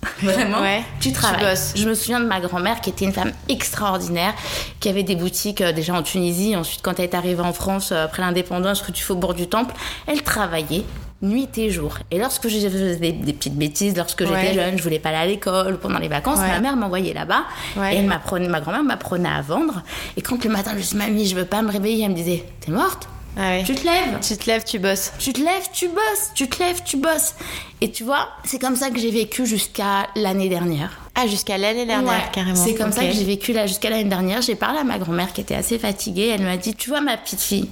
Vraiment, 0.22 0.58
tu 1.00 1.12
travailles. 1.12 1.56
je 1.74 1.88
me 1.88 1.94
souviens 1.94 2.20
de 2.20 2.26
ma 2.26 2.38
grand-mère 2.38 2.80
qui 2.80 2.90
était 2.90 3.04
une 3.04 3.12
femme 3.12 3.32
extraordinaire, 3.48 4.32
qui 4.78 4.88
avait 4.88 5.02
des 5.02 5.16
boutiques 5.16 5.60
euh, 5.60 5.72
déjà 5.72 5.92
en 5.94 6.02
Tunisie. 6.02 6.54
Ensuite, 6.54 6.82
quand 6.82 6.98
elle 6.98 7.06
est 7.06 7.14
arrivée 7.14 7.42
en 7.42 7.52
France 7.52 7.90
après 7.90 8.22
l'indépendance, 8.22 8.80
que 8.82 8.92
tu 8.92 9.02
fais 9.02 9.12
au 9.12 9.16
bord 9.16 9.34
du 9.34 9.48
temple, 9.48 9.74
elle 10.06 10.22
travaillait 10.22 10.84
nuit 11.22 11.48
et 11.56 11.70
jour. 11.70 11.98
Et 12.10 12.18
lorsque 12.18 12.48
je 12.48 12.58
faisais 12.68 12.96
des, 12.96 13.32
petites 13.32 13.56
bêtises, 13.56 13.96
lorsque 13.96 14.24
j'étais 14.24 14.54
jeune, 14.54 14.78
je 14.78 14.82
voulais 14.82 14.98
pas 14.98 15.08
aller 15.10 15.18
à 15.18 15.26
l'école 15.26 15.78
pendant 15.78 15.98
les 15.98 16.08
vacances, 16.08 16.38
ma 16.38 16.60
mère 16.60 16.76
m'envoyait 16.76 17.14
là-bas 17.14 17.44
et 17.76 17.96
elle 17.96 18.06
m'apprenait, 18.06 18.48
ma 18.48 18.60
grand-mère 18.60 18.84
m'apprenait 18.84 19.28
à 19.28 19.42
vendre. 19.42 19.82
Et 20.16 20.22
quand 20.22 20.42
le 20.44 20.50
matin 20.50 20.72
je 20.76 20.82
dis 20.82 20.96
mamie, 20.96 21.26
je 21.26 21.34
veux 21.34 21.44
pas 21.44 21.62
me 21.62 21.70
réveiller, 21.70 22.04
elle 22.04 22.10
me 22.10 22.16
disait 22.16 22.44
t'es 22.60 22.72
morte? 22.72 23.08
Ah 23.40 23.62
tu 23.64 23.74
te 23.74 23.84
lèves? 23.84 24.18
Tu 24.20 24.36
te 24.36 24.46
lèves, 24.50 24.64
tu 24.64 24.80
bosses. 24.80 25.12
Tu 25.18 25.32
te 25.32 25.40
lèves, 25.40 25.68
tu 25.72 25.86
bosses. 25.88 26.30
Tu 26.34 26.48
te 26.48 26.58
lèves, 26.60 26.82
tu 26.84 26.96
bosses. 26.96 27.36
Et 27.80 27.92
tu 27.92 28.02
vois, 28.02 28.28
c'est 28.44 28.58
comme 28.58 28.74
ça 28.74 28.90
que 28.90 28.98
j'ai 28.98 29.12
vécu 29.12 29.46
jusqu'à 29.46 30.08
l'année 30.16 30.48
dernière. 30.48 30.98
Ah, 31.14 31.28
jusqu'à 31.28 31.56
l'année 31.56 31.86
dernière, 31.86 32.32
carrément. 32.32 32.56
C'est 32.56 32.74
comme 32.74 32.90
ça 32.90 33.04
que 33.04 33.12
j'ai 33.12 33.24
vécu 33.24 33.52
là 33.52 33.66
jusqu'à 33.66 33.90
l'année 33.90 34.08
dernière. 34.08 34.42
J'ai 34.42 34.56
parlé 34.56 34.80
à 34.80 34.84
ma 34.84 34.98
grand-mère 34.98 35.32
qui 35.32 35.40
était 35.40 35.54
assez 35.54 35.78
fatiguée. 35.78 36.32
Elle 36.34 36.42
m'a 36.42 36.56
dit, 36.56 36.74
tu 36.74 36.90
vois, 36.90 37.00
ma 37.00 37.16
petite 37.16 37.40
fille, 37.40 37.68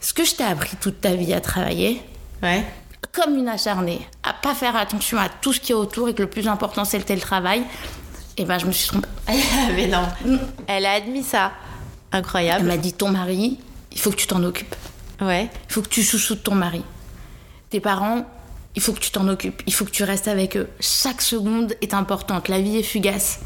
ce 0.00 0.12
que 0.12 0.24
je 0.24 0.34
t'ai 0.34 0.44
appris 0.44 0.76
toute 0.80 1.00
ta 1.00 1.14
vie 1.14 1.34
à 1.34 1.40
travailler, 1.40 2.00
ouais 2.42 2.64
comme 3.12 3.36
une 3.36 3.48
acharnée 3.48 4.06
à 4.22 4.32
pas 4.32 4.54
faire 4.54 4.76
attention 4.76 5.18
à 5.18 5.28
tout 5.28 5.52
ce 5.52 5.60
qui 5.60 5.72
est 5.72 5.74
autour 5.74 6.08
et 6.08 6.14
que 6.14 6.22
le 6.22 6.30
plus 6.30 6.48
important 6.48 6.84
c'est 6.84 6.98
le 6.98 7.04
télétravail, 7.04 7.60
et 7.60 8.42
eh 8.42 8.44
ben 8.44 8.58
je 8.58 8.66
me 8.66 8.72
suis 8.72 8.88
trompée. 8.88 9.08
Mais 9.76 9.86
non. 9.86 10.06
Mm. 10.24 10.38
Elle 10.66 10.86
a 10.86 10.92
admis 10.92 11.22
ça. 11.22 11.52
Incroyable. 12.12 12.60
Elle 12.62 12.66
m'a 12.66 12.76
dit 12.76 12.92
ton 12.92 13.10
mari, 13.10 13.58
il 13.92 13.98
faut 13.98 14.10
que 14.10 14.16
tu 14.16 14.26
t'en 14.26 14.42
occupes. 14.42 14.74
Ouais. 15.20 15.48
Il 15.68 15.72
faut 15.72 15.82
que 15.82 15.88
tu 15.88 16.02
chouchoutes 16.02 16.42
ton 16.42 16.54
mari. 16.54 16.82
Tes 17.68 17.80
parents, 17.80 18.26
il 18.74 18.82
faut 18.82 18.92
que 18.92 19.00
tu 19.00 19.10
t'en 19.10 19.28
occupes. 19.28 19.62
Il 19.66 19.74
faut 19.74 19.84
que 19.84 19.90
tu 19.90 20.04
restes 20.04 20.28
avec 20.28 20.56
eux. 20.56 20.68
Chaque 20.80 21.20
seconde 21.20 21.74
est 21.82 21.94
importante. 21.94 22.48
La 22.48 22.60
vie 22.60 22.78
est 22.78 22.82
fugace. 22.82 23.40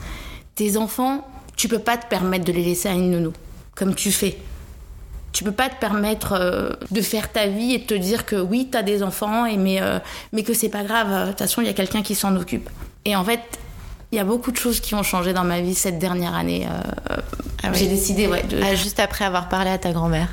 Tes 0.54 0.76
enfants, 0.76 1.26
tu 1.56 1.68
peux 1.68 1.78
pas 1.78 1.96
te 1.96 2.06
permettre 2.06 2.44
de 2.44 2.52
les 2.52 2.62
laisser 2.62 2.88
à 2.88 2.92
une 2.92 3.10
nounou, 3.10 3.32
comme 3.74 3.94
tu 3.94 4.12
fais. 4.12 4.38
Tu 5.34 5.42
peux 5.42 5.52
pas 5.52 5.68
te 5.68 5.74
permettre 5.80 6.34
euh, 6.38 6.70
de 6.92 7.02
faire 7.02 7.30
ta 7.30 7.48
vie 7.48 7.74
et 7.74 7.78
de 7.78 7.84
te 7.84 7.94
dire 7.94 8.24
que 8.24 8.36
oui, 8.36 8.68
tu 8.70 8.78
as 8.78 8.84
des 8.84 9.02
enfants, 9.02 9.46
et 9.46 9.56
mais, 9.56 9.82
euh, 9.82 9.98
mais 10.32 10.44
que 10.44 10.54
c'est 10.54 10.68
pas 10.68 10.84
grave. 10.84 11.10
De 11.10 11.30
toute 11.30 11.40
façon, 11.40 11.60
il 11.60 11.66
y 11.66 11.70
a 11.70 11.72
quelqu'un 11.72 12.02
qui 12.02 12.14
s'en 12.14 12.36
occupe. 12.36 12.70
Et 13.04 13.16
en 13.16 13.24
fait, 13.24 13.40
il 14.12 14.16
y 14.16 14.20
a 14.20 14.24
beaucoup 14.24 14.52
de 14.52 14.56
choses 14.56 14.78
qui 14.78 14.94
ont 14.94 15.02
changé 15.02 15.32
dans 15.32 15.42
ma 15.42 15.60
vie 15.60 15.74
cette 15.74 15.98
dernière 15.98 16.36
année. 16.36 16.68
Euh, 16.70 17.16
ah 17.64 17.72
j'ai 17.72 17.88
décidé, 17.88 18.28
ouais. 18.28 18.44
Ah, 18.62 18.76
juste 18.76 19.00
après 19.00 19.24
avoir 19.24 19.48
parlé 19.48 19.70
à 19.70 19.78
ta 19.78 19.90
grand-mère 19.92 20.28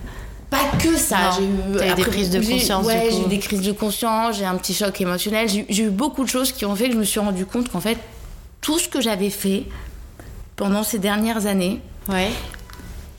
pas 0.52 0.70
que 0.78 0.98
ça. 0.98 1.32
J'ai 1.38 1.46
eu, 1.46 1.96
des 1.96 2.02
crises 2.04 2.30
de 2.30 2.42
conscience. 2.42 2.86
Ouais, 2.86 3.08
j'ai 3.10 3.22
eu 3.22 3.30
des 3.30 3.40
crises 3.40 3.62
de 3.62 3.72
conscience, 3.72 4.38
j'ai 4.38 4.44
un 4.44 4.58
petit 4.58 4.74
choc 4.74 5.00
émotionnel. 5.00 5.48
J'ai 5.48 5.84
eu 5.84 5.90
beaucoup 5.90 6.26
de 6.26 6.30
choses 6.30 6.52
qui 6.52 6.66
ont 6.66 6.76
fait 6.76 6.88
que 6.88 6.94
je 6.94 6.98
me 6.98 7.06
suis 7.06 7.22
rendu 7.22 7.46
compte 7.46 7.70
qu'en 7.70 7.80
fait, 7.80 7.98
tout 8.60 8.78
ce 8.78 8.90
que 8.90 9.00
j'avais 9.00 9.30
fait 9.30 9.64
pendant 10.58 10.84
ces 10.84 11.00
dernières 11.00 11.46
années, 11.46 11.80
ouais. 12.10 12.32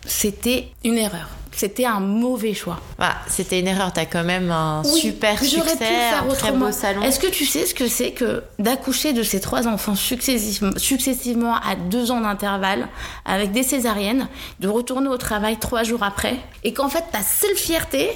c'était 0.04 0.68
une 0.84 0.98
erreur 0.98 1.26
c'était 1.54 1.84
un 1.84 2.00
mauvais 2.00 2.54
choix. 2.54 2.80
Bah, 2.98 3.14
c'était 3.28 3.60
une 3.60 3.68
erreur. 3.68 3.92
T'as 3.92 4.06
quand 4.06 4.24
même 4.24 4.50
un 4.50 4.82
super 4.84 5.38
succès, 5.38 6.10
un 6.18 6.34
très 6.34 6.52
beau 6.52 6.72
salon. 6.72 7.02
Est-ce 7.02 7.20
que 7.20 7.26
tu 7.26 7.44
sais 7.44 7.66
ce 7.66 7.74
que 7.74 7.88
c'est 7.88 8.12
que 8.12 8.42
d'accoucher 8.58 9.12
de 9.12 9.22
ces 9.22 9.40
trois 9.40 9.68
enfants 9.68 9.94
successivement, 9.94 10.72
successivement 10.76 11.56
à 11.56 11.76
deux 11.76 12.10
ans 12.10 12.20
d'intervalle, 12.20 12.88
avec 13.24 13.52
des 13.52 13.62
césariennes, 13.62 14.28
de 14.60 14.68
retourner 14.68 15.08
au 15.08 15.18
travail 15.18 15.58
trois 15.58 15.82
jours 15.82 16.02
après, 16.02 16.36
et 16.64 16.72
qu'en 16.72 16.88
fait 16.88 17.04
ta 17.12 17.22
seule 17.22 17.56
fierté, 17.56 18.10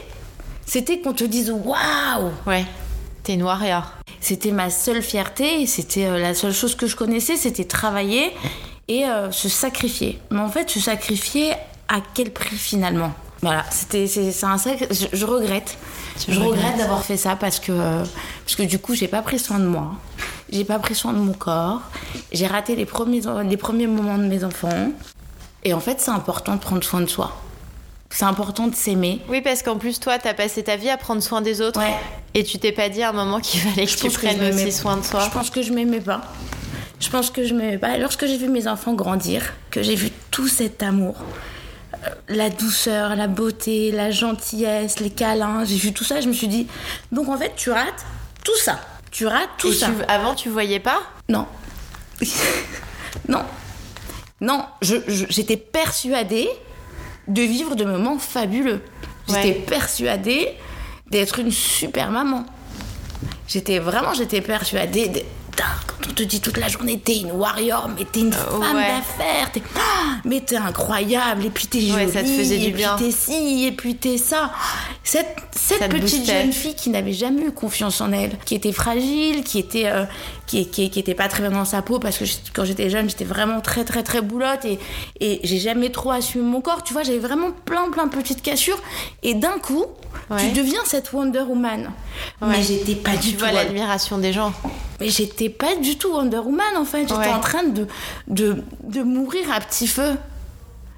c'était 0.65 1.01
qu'on 1.01 1.13
te 1.13 1.25
dise 1.25 1.51
waouh. 1.51 2.31
Ouais. 2.47 2.65
T'es 3.23 3.37
noir 3.37 3.63
et 3.65 3.75
or. 3.75 3.93
C'était 4.21 4.53
ma 4.53 4.71
seule 4.71 5.03
fierté, 5.03 5.67
c'était 5.67 6.07
euh, 6.07 6.19
la 6.19 6.35
seule 6.35 6.53
chose 6.53 6.75
que 6.75 6.87
je 6.87 6.97
connaissais, 6.97 7.37
c'était 7.37 7.65
travailler 7.65 8.33
et 8.89 9.05
euh, 9.05 9.31
se 9.31 9.49
sacrifier. 9.49 10.19
Mais 10.31 10.41
en 10.41 10.49
fait, 10.49 10.71
se 10.71 10.81
sacrifier 10.81 11.53
à 11.89 12.01
quel 12.15 12.33
prix 12.33 12.57
finalement? 12.57 13.13
Voilà, 13.47 13.65
c'était 13.71 14.09
c'est 14.09 14.45
un 14.45 14.59
sac. 14.59 14.89
Je, 14.91 15.25
regrette. 15.25 15.79
je 16.29 16.41
regrette 16.41 16.79
d'avoir 16.79 17.05
fait 17.05 17.17
ça 17.17 17.37
parce 17.37 17.61
que 17.61 17.73
parce 18.45 18.57
que 18.57 18.65
du 18.65 18.81
coup 18.81 18.97
j'ai 18.97 19.07
pas 19.07 19.23
pris 19.23 19.39
soin 19.39 19.61
de 19.61 19.67
moi, 19.67 19.93
j'ai 20.51 20.65
pas 20.65 20.81
pris 20.81 20.97
soin 20.97 21.13
de 21.13 21.19
mon 21.19 21.33
corps, 21.33 21.83
j'ai 22.33 22.49
raté 22.49 22.75
les 22.75 22.87
premiers 22.87 23.23
les 23.45 23.57
premiers 23.57 23.87
moments 23.87 24.19
de 24.19 24.25
mes 24.25 24.43
enfants. 24.43 24.91
Et 25.63 25.75
en 25.75 25.81
fait, 25.81 26.01
c'est 26.01 26.11
important 26.11 26.57
de 26.57 26.61
prendre 26.61 26.83
soin 26.83 27.01
de 27.01 27.07
soi. 27.07 27.37
C'est 28.11 28.25
important 28.25 28.67
de 28.67 28.75
s'aimer. 28.75 29.21
Oui, 29.29 29.43
parce 29.43 29.63
qu'en 29.63 29.77
plus, 29.77 30.01
toi, 30.01 30.19
t'as 30.19 30.35
passé 30.35 30.65
ta 30.65 30.77
vie 30.77 30.91
à 30.91 30.97
prendre 30.97 31.23
soin 31.23 31.41
des 31.41 31.61
autres. 31.61 31.79
Ouais. 31.79 31.95
Et 32.35 32.43
tu 32.43 32.59
t'es 32.59 32.73
pas 32.73 32.89
dit 32.89 33.03
à 33.03 33.11
un 33.11 33.13
moment 33.13 33.39
qu'il 33.39 33.61
fallait 33.61 33.87
que 33.87 33.97
tu 33.97 34.11
prennes 34.11 34.43
aussi 34.53 34.73
soin 34.73 34.97
de 34.97 35.07
toi. 35.07 35.21
Je 35.25 35.31
pense 35.31 35.51
que 35.51 35.63
je 35.63 35.73
m'aimais 35.73 36.01
pas. 36.01 36.23
Je 36.99 37.11
pense 37.11 37.31
que 37.31 37.45
je 37.45 37.55
m'aimais 37.55 37.79
pas. 37.79 37.97
lorsque 37.97 38.27
j'ai 38.27 38.39
vu 38.39 38.49
mes 38.49 38.67
enfants 38.67 38.95
grandir, 38.95 39.55
que 39.71 39.83
j'ai 39.83 39.95
vu 39.95 40.11
tout 40.33 40.49
cet 40.49 40.83
amour, 40.83 41.15
la 42.29 42.51
douceur, 42.51 43.17
la 43.17 43.27
beauté, 43.27 43.93
la 43.93 44.11
gentillesse, 44.11 45.01
les 45.01 45.11
câlins. 45.11 45.65
J'ai 45.65 45.77
vu 45.77 45.93
tout 45.93 46.05
ça, 46.05 46.21
je 46.21 46.29
me 46.29 46.33
suis 46.33 46.49
dit, 46.49 46.67
donc 47.13 47.29
en 47.29 47.39
fait, 47.39 47.53
tu 47.57 47.71
rates 47.71 48.05
tout 48.45 48.57
ça. 48.57 48.81
tu 49.11 49.27
rates 49.27 49.51
tout 49.59 49.73
ça. 49.73 49.89
avant, 50.09 50.35
tu 50.35 50.49
voyais 50.49 50.81
pas? 50.81 51.01
Non. 51.29 51.47
non. 53.29 53.43
Non, 54.41 54.65
j'étais 54.81 55.57
persuadée 55.57 56.49
de 57.27 57.43
vivre 57.43 57.75
de 57.75 57.85
moments 57.85 58.19
fabuleux. 58.19 58.81
J'étais 59.29 59.55
persuadée 59.55 60.55
d'être 61.11 61.41
une 61.41 61.51
super 61.51 62.11
maman. 62.11 62.47
J'étais 63.49 63.79
vraiment, 63.79 64.15
j'étais 64.15 64.41
persuadée 64.41 65.27
quand 65.57 66.09
on 66.09 66.13
te 66.13 66.23
dit 66.23 66.41
toute 66.41 66.57
la 66.59 66.69
journée 66.69 66.99
t'es 66.99 67.19
une 67.19 67.33
warrior, 67.33 67.89
mais 67.97 68.05
t'es 68.05 68.21
une 68.21 68.35
euh, 68.35 68.61
femme 68.61 68.77
d'affaires, 68.77 69.51
ah, 69.77 70.21
mais 70.25 70.41
t'es 70.41 70.57
incroyable, 70.57 71.47
et 71.47 71.51
puis 71.51 71.67
t'es 71.67 71.81
jolie, 71.81 72.11
ça 72.11 72.23
te 72.23 72.29
faisait 72.29 72.59
du 72.59 72.67
et 72.67 72.71
bien. 72.71 72.97
puis 72.97 73.07
t'es 73.07 73.13
ci, 73.13 73.65
et 73.67 73.73
puis 73.73 73.97
t'es 73.97 74.19
ça. 74.19 74.53
Cette, 75.03 75.37
cette 75.55 75.89
petite 75.89 76.27
jeune 76.27 76.53
fille 76.53 76.75
qui 76.75 76.91
n'avait 76.91 77.13
jamais 77.13 77.43
eu 77.43 77.53
confiance 77.53 78.01
en 78.01 78.13
elle, 78.13 78.37
qui 78.45 78.55
était 78.55 78.73
fragile, 78.73 79.45
qui 79.45 79.59
était, 79.59 79.87
euh, 79.87 80.05
qui, 80.47 80.69
qui, 80.69 80.91
qui, 80.91 80.99
était 80.99 81.15
pas 81.15 81.29
très 81.29 81.43
bien 81.43 81.53
dans 81.53 81.65
sa 81.65 81.83
peau, 81.83 81.99
parce 81.99 82.19
que 82.19 82.25
quand 82.53 82.65
j'étais 82.65 82.91
jeune, 82.91 83.09
j'étais 83.09 83.25
vraiment 83.25 83.61
très 83.61 83.85
très 83.85 84.03
très 84.03 84.21
boulotte, 84.21 84.65
et, 84.65 84.79
et 85.21 85.41
j'ai 85.45 85.59
jamais 85.59 85.91
trop 85.91 86.11
assumé 86.11 86.45
mon 86.45 86.61
corps, 86.61 86.83
tu 86.83 86.93
vois, 86.93 87.03
j'avais 87.03 87.19
vraiment 87.19 87.51
plein 87.65 87.91
plein 87.91 88.07
de 88.07 88.15
petites 88.15 88.43
cassures, 88.43 88.81
et 89.23 89.35
d'un 89.35 89.59
coup, 89.59 89.87
tu 90.39 90.53
deviens 90.53 90.81
cette 90.85 91.13
Wonder 91.13 91.41
Woman. 91.41 91.91
Mais 92.41 92.63
j'étais 92.63 92.95
pas 92.95 93.13
du 93.17 93.19
tout. 93.19 93.33
Tu 93.33 93.37
vois 93.37 93.53
l'admiration 93.53 94.19
des 94.19 94.33
gens. 94.33 94.53
Mais 95.01 95.09
j'étais 95.11 95.49
pas 95.49 95.77
du 95.77 95.97
tout 95.97 96.13
Wonder 96.13 96.39
Woman 96.39 96.77
en 96.77 96.85
fait. 96.85 97.03
J'étais 97.03 97.33
en 97.33 97.41
train 97.41 97.65
de, 97.65 97.87
de, 98.29 98.63
de, 98.85 99.03
mourir 99.03 99.51
à 99.53 99.61
petit 99.61 99.87
feu. 99.87 100.17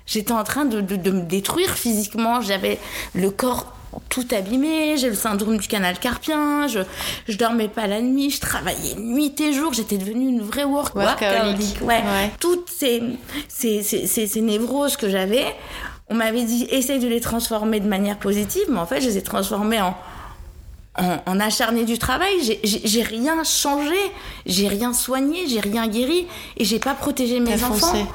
J'étais 0.06 0.32
en 0.32 0.44
train 0.44 0.64
de, 0.64 0.80
de, 0.80 1.10
me 1.10 1.22
détruire 1.22 1.70
physiquement. 1.70 2.40
J'avais 2.40 2.78
le 3.14 3.30
corps 3.30 3.74
tout 4.08 4.26
abîmé, 4.30 4.96
j'ai 4.96 5.08
le 5.08 5.14
syndrome 5.14 5.56
du 5.56 5.66
canal 5.66 5.98
carpien, 5.98 6.68
je, 6.68 6.80
je 7.26 7.36
dormais 7.36 7.68
pas 7.68 7.86
la 7.86 8.00
nuit, 8.02 8.30
je 8.30 8.38
travaillais 8.38 8.94
nuit 8.96 9.34
et 9.40 9.52
jour, 9.52 9.72
j'étais 9.72 9.96
devenue 9.96 10.28
une 10.28 10.42
vraie 10.42 10.64
workaholic. 10.64 11.80
Ouais. 11.80 11.86
ouais. 11.96 12.30
Toutes 12.38 12.68
ces, 12.68 13.02
ces, 13.48 13.82
ces, 13.82 14.06
ces 14.06 14.40
névroses 14.40 14.96
que 14.96 15.08
j'avais, 15.08 15.46
on 16.08 16.14
m'avait 16.14 16.44
dit 16.44 16.66
essaye 16.70 17.00
de 17.00 17.08
les 17.08 17.20
transformer 17.20 17.80
de 17.80 17.88
manière 17.88 18.18
positive, 18.18 18.64
mais 18.68 18.78
en 18.78 18.86
fait, 18.86 19.00
je 19.00 19.08
les 19.08 19.18
ai 19.18 19.22
transformées 19.22 19.80
en, 19.80 19.96
en, 20.98 21.40
acharné 21.40 21.84
du 21.84 21.98
travail. 21.98 22.58
J'ai 22.64 23.02
rien 23.02 23.44
changé, 23.44 23.96
j'ai 24.46 24.68
rien 24.68 24.92
soigné, 24.92 25.46
j'ai 25.48 25.60
rien 25.60 25.86
guéri 25.88 26.26
et 26.56 26.64
j'ai 26.64 26.78
pas 26.78 26.94
protégé 26.94 27.40
mes 27.40 27.62
enfants. 27.64 28.08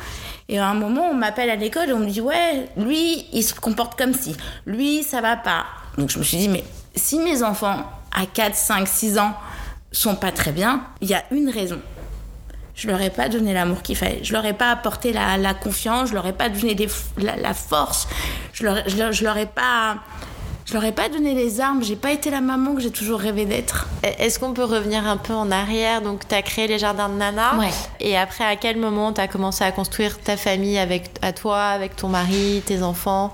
Et 0.49 0.59
à 0.59 0.67
un 0.67 0.73
moment, 0.73 1.09
on 1.09 1.13
m'appelle 1.13 1.49
à 1.49 1.55
l'école 1.55 1.89
et 1.89 1.93
on 1.93 1.99
me 1.99 2.09
dit 2.09 2.21
ouais, 2.21 2.67
lui, 2.77 3.25
il 3.31 3.43
se 3.43 3.53
comporte 3.53 3.97
comme 3.97 4.13
si, 4.13 4.35
lui, 4.65 5.03
ça 5.03 5.21
va 5.21 5.37
pas. 5.37 5.65
Donc 5.97 6.09
je 6.09 6.19
me 6.19 6.23
suis 6.23 6.37
dit 6.37 6.49
mais 6.49 6.63
si 6.95 7.19
mes 7.19 7.43
enfants 7.43 7.83
à 8.11 8.25
4, 8.25 8.55
5, 8.55 8.87
6 8.87 9.17
ans 9.17 9.33
sont 9.91 10.15
pas 10.15 10.31
très 10.31 10.51
bien, 10.51 10.85
il 11.01 11.09
y 11.09 11.13
a 11.13 11.23
une 11.31 11.49
raison 11.49 11.79
je 12.75 12.87
leur 12.87 13.01
ai 13.01 13.09
pas 13.09 13.29
donné 13.29 13.53
l'amour 13.53 13.81
qu'il 13.81 13.95
fallait. 13.95 14.23
Je 14.23 14.33
leur 14.33 14.45
ai 14.45 14.53
pas 14.53 14.71
apporté 14.71 15.13
la, 15.13 15.53
confiance, 15.53 16.09
je 16.09 16.13
leur 16.13 16.25
ai 16.25 16.33
pas 16.33 16.49
donné 16.49 16.75
la, 17.17 17.53
force, 17.53 18.07
je 18.53 18.63
leur, 18.63 18.77
je 18.87 19.23
leur, 19.23 19.37
ai 19.37 19.45
pas. 19.45 19.97
Je 20.65 20.73
leur 20.73 20.85
ai 20.85 20.91
pas 20.91 21.09
donné 21.09 21.33
les 21.33 21.59
armes, 21.59 21.83
j'ai 21.83 21.95
pas 21.95 22.11
été 22.11 22.31
la 22.31 22.39
maman 22.39 22.73
que 22.75 22.81
j'ai 22.81 22.91
toujours 22.91 23.19
rêvé 23.19 23.45
d'être. 23.45 23.87
Est-ce 24.01 24.39
qu'on 24.39 24.53
peut 24.53 24.63
revenir 24.63 25.05
un 25.05 25.17
peu 25.17 25.33
en 25.33 25.51
arrière? 25.51 26.01
Donc, 26.01 26.27
tu 26.27 26.33
as 26.33 26.41
créé 26.41 26.67
les 26.67 26.79
jardins 26.79 27.09
de 27.09 27.15
Nana. 27.15 27.57
Ouais. 27.57 27.69
Et 27.99 28.17
après, 28.17 28.45
à 28.45 28.55
quel 28.55 28.77
moment 28.77 29.11
tu 29.11 29.19
as 29.19 29.27
commencé 29.27 29.63
à 29.63 29.71
construire 29.71 30.19
ta 30.19 30.37
famille 30.37 30.77
avec 30.77 31.09
à 31.21 31.33
toi, 31.33 31.61
avec 31.65 31.95
ton 31.95 32.07
mari, 32.07 32.63
tes 32.65 32.81
enfants? 32.81 33.33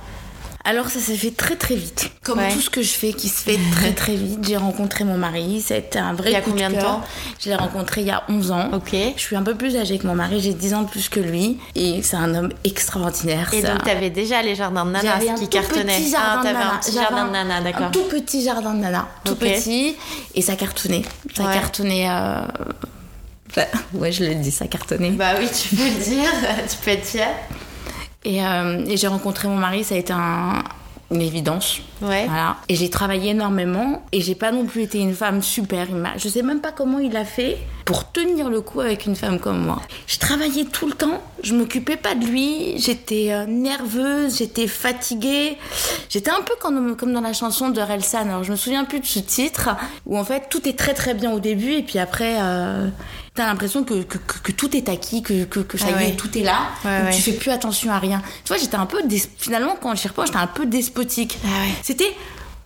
Alors 0.66 0.90
ça 0.90 1.00
s'est 1.00 1.16
fait 1.16 1.32
très 1.32 1.56
très 1.56 1.76
vite. 1.76 2.12
Comme 2.24 2.40
tout 2.52 2.60
ce 2.60 2.70
que 2.70 2.82
je 2.82 2.92
fais 2.92 3.14
qui 3.14 3.30
se 3.30 3.42
fait 3.44 3.58
très 3.72 3.94
très 3.94 4.16
vite. 4.16 4.40
J'ai 4.46 4.58
rencontré 4.58 5.04
mon 5.04 5.18
mari, 5.18 5.62
ça 5.62 5.76
a 5.76 5.78
été 5.78 5.98
un 6.00 6.14
vrai 6.14 6.32
Il 6.32 6.34
y 6.34 6.36
a 6.36 6.42
combien 6.42 6.70
de, 6.70 6.76
temps 6.76 7.02
Je 7.40 7.50
l'ai 7.50 7.56
rencontré 7.56 8.02
il 8.02 8.08
y 8.08 8.12
a 8.12 8.24
11 8.30 8.52
ans. 8.52 8.70
Ok. 8.74 8.94
Je 9.16 9.22
suis 9.22 9.36
un 9.36 9.44
peu 9.44 9.56
plus 9.56 9.78
âgée 9.78 9.98
que 9.98 10.06
mon 10.06 10.16
mari, 10.16 10.40
j'ai 10.42 10.54
10 10.54 10.74
ans 10.74 10.82
de 10.84 10.90
plus 10.90 11.08
que 11.10 11.20
lui. 11.20 11.58
Et 11.76 12.02
c'est 12.04 12.18
un 12.18 12.36
homme 12.36 12.50
extraordinaire. 12.64 13.54
Et 13.54 13.62
donc 13.62 13.84
tu 13.84 13.90
avais 13.90 14.10
déjà 14.10 14.42
les 14.42 14.56
jardins 14.56 14.86
de 14.86 14.92
nana 14.92 15.20
qui 15.38 15.48
cartonnaient. 15.48 15.98
Petit 15.98 16.12
jardin 16.12 16.42
ah, 16.42 16.48
de 16.48 16.54
nana. 16.54 16.74
un 16.74 16.78
petit 16.78 16.94
jardin 16.94 17.26
de 17.26 17.32
nana, 17.32 17.62
d'accord. 17.62 17.88
Un 17.88 17.92
tout 17.92 18.04
petit 18.04 18.44
jardin 18.44 18.74
de 18.74 18.80
nana. 18.80 19.08
Tout 19.24 19.36
petit. 19.36 19.96
Et 20.36 20.42
ça 20.42 20.56
cartonnait. 20.56 21.04
Ça 21.36 21.44
cartonnait... 21.44 22.10
Euh... 22.10 22.42
Ouais, 23.94 24.12
je 24.12 24.24
le 24.24 24.36
dis, 24.36 24.52
ça 24.52 24.68
cartonnait. 24.68 25.10
Bah 25.12 25.32
oui, 25.40 25.48
tu 25.52 25.76
peux 25.76 25.84
le 25.84 26.04
dire, 26.04 26.30
tu 26.70 26.78
peux 26.78 26.92
être 26.92 27.06
fière. 27.06 27.34
Euh, 28.26 28.86
et, 28.86 28.98
j'ai 28.98 29.08
rencontré 29.08 29.48
mon 29.48 29.56
mari, 29.56 29.84
ça 29.84 29.96
a 29.96 29.98
été 29.98 30.14
un, 30.14 30.64
une 31.12 31.22
évidence. 31.22 31.80
Ouais. 32.02 32.26
Voilà. 32.28 32.58
Et 32.68 32.76
j'ai 32.76 32.90
travaillé 32.90 33.32
énormément 33.32 34.04
et 34.12 34.22
j'ai 34.22 34.36
pas 34.36 34.52
non 34.52 34.66
plus 34.66 34.84
été 34.84 35.00
une 35.00 35.14
femme 35.14 35.42
super. 35.42 35.88
Je 36.18 36.30
sais 36.30 36.44
même 36.44 36.62
pas 36.62 36.72
comment 36.72 37.00
il 37.00 37.16
a 37.18 37.26
fait 37.26 37.58
pour 37.86 38.12
tenir 38.12 38.50
le 38.50 38.62
coup 38.62 38.82
avec 38.82 39.06
une 39.06 39.16
femme 39.16 39.40
comme 39.40 39.66
moi. 39.66 39.82
Je 40.06 40.20
travaillais 40.20 40.66
tout 40.66 40.86
le 40.86 40.94
temps, 40.94 41.22
je 41.44 41.56
m'occupais 41.56 41.98
pas 41.98 42.14
de 42.14 42.26
lui, 42.26 42.78
j'étais 42.78 43.32
euh, 43.32 43.46
nerveuse, 43.48 44.38
j'étais 44.38 44.68
fatiguée. 44.68 45.58
J'étais 46.10 46.32
un 46.32 46.42
peu 46.42 46.54
comme, 46.60 46.96
comme 46.96 47.14
dans 47.14 47.22
la 47.22 47.34
chanson 47.34 47.70
de 47.70 47.82
Relsan. 47.82 48.30
Alors 48.30 48.44
je 48.44 48.52
me 48.52 48.58
souviens 48.58 48.86
plus 48.86 49.00
de 49.00 49.06
ce 49.06 49.20
titre 49.20 49.70
où 50.06 50.18
en 50.18 50.24
fait 50.24 50.50
tout 50.50 50.68
est 50.68 50.78
très 50.78 50.94
très 50.94 51.14
bien 51.14 51.32
au 51.32 51.40
début 51.40 51.72
et 51.72 51.84
puis 51.84 52.00
après. 52.00 52.38
Euh, 52.40 52.90
t'as 53.40 53.46
l'impression 53.46 53.86
que, 53.86 54.04
que, 54.04 54.18
que, 54.18 54.52
tout 54.52 54.76
est 54.76 54.90
acquis, 54.90 55.24
que, 55.24 55.46
que, 55.46 55.78
ça 55.78 55.92
y 55.92 56.10
est, 56.10 56.16
tout 56.18 56.38
est 56.38 56.42
là. 56.42 56.72
Ouais, 56.84 57.10
Tu 57.14 57.22
fais 57.22 57.32
plus 57.32 57.52
attention 57.52 57.90
à 57.90 57.98
rien. 57.98 58.22
Tu 58.44 58.50
vois, 58.50 58.58
j'étais 58.58 58.76
un 58.76 58.86
peu. 58.86 59.02
Finalement, 59.38 59.78
quand 59.82 59.96
je 59.96 60.10
repense, 60.10 60.26
j'étais 60.26 60.40
un 60.40 60.48
peu 60.48 60.66
despotique. 60.66 61.38
Ah 61.46 61.48
C'était 61.82 62.14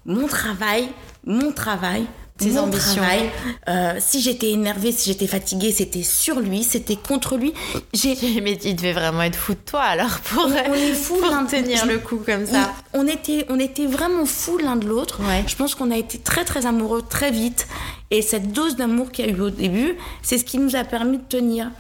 mon 0.08 0.26
travail, 0.26 0.90
mon 1.28 1.52
travail, 1.52 2.08
ses 2.40 2.58
ambitions. 2.58 3.04
Travail. 3.04 3.30
Euh, 3.70 4.00
si 4.00 4.20
j'étais 4.20 4.50
énervée, 4.50 4.92
si 4.92 5.12
j'étais 5.12 5.28
fatiguée, 5.28 5.72
c'était 5.72 6.02
sur 6.02 6.40
lui, 6.40 6.64
c'était 6.64 6.96
contre 6.96 7.38
lui. 7.38 7.54
J'ai... 7.94 8.16
Mais 8.42 8.54
il 8.64 8.76
devait 8.76 8.94
vraiment 8.94 9.22
être 9.22 9.38
fou 9.38 9.54
de 9.54 9.60
toi 9.60 9.82
alors 9.82 10.20
pour, 10.22 10.46
on 10.46 10.74
est 10.74 10.94
fou 10.94 11.18
pour 11.18 11.48
tenir 11.48 11.86
le 11.86 12.00
coup 12.00 12.18
comme 12.26 12.48
ça. 12.48 12.74
On, 12.94 13.08
était, 13.08 13.46
on 13.50 13.60
était 13.60 13.86
vraiment 13.86 14.26
fous 14.26 14.58
l'un 14.58 14.76
de 14.76 14.88
l'autre. 14.88 15.22
Je 15.46 15.56
pense 15.56 15.76
qu'on 15.76 15.92
a 15.92 15.98
été 15.98 16.18
très 16.18 16.46
très 16.46 16.66
amoureux 16.66 17.04
très 17.08 17.30
vite. 17.30 17.68
Et 18.12 18.22
cette 18.22 18.52
dose 18.52 18.76
d'amour 18.76 19.12
qu'il 19.12 19.26
y 19.26 19.30
a 19.30 19.32
eu 19.32 19.42
au 19.42 19.50
début, 19.50 19.96
c'est 20.22 20.38
ce 20.38 20.46
qui 20.46 20.60
nous 20.60 20.76
a 20.76 20.84
permis 20.84 21.18
de 21.18 21.24
tenir. 21.24 21.72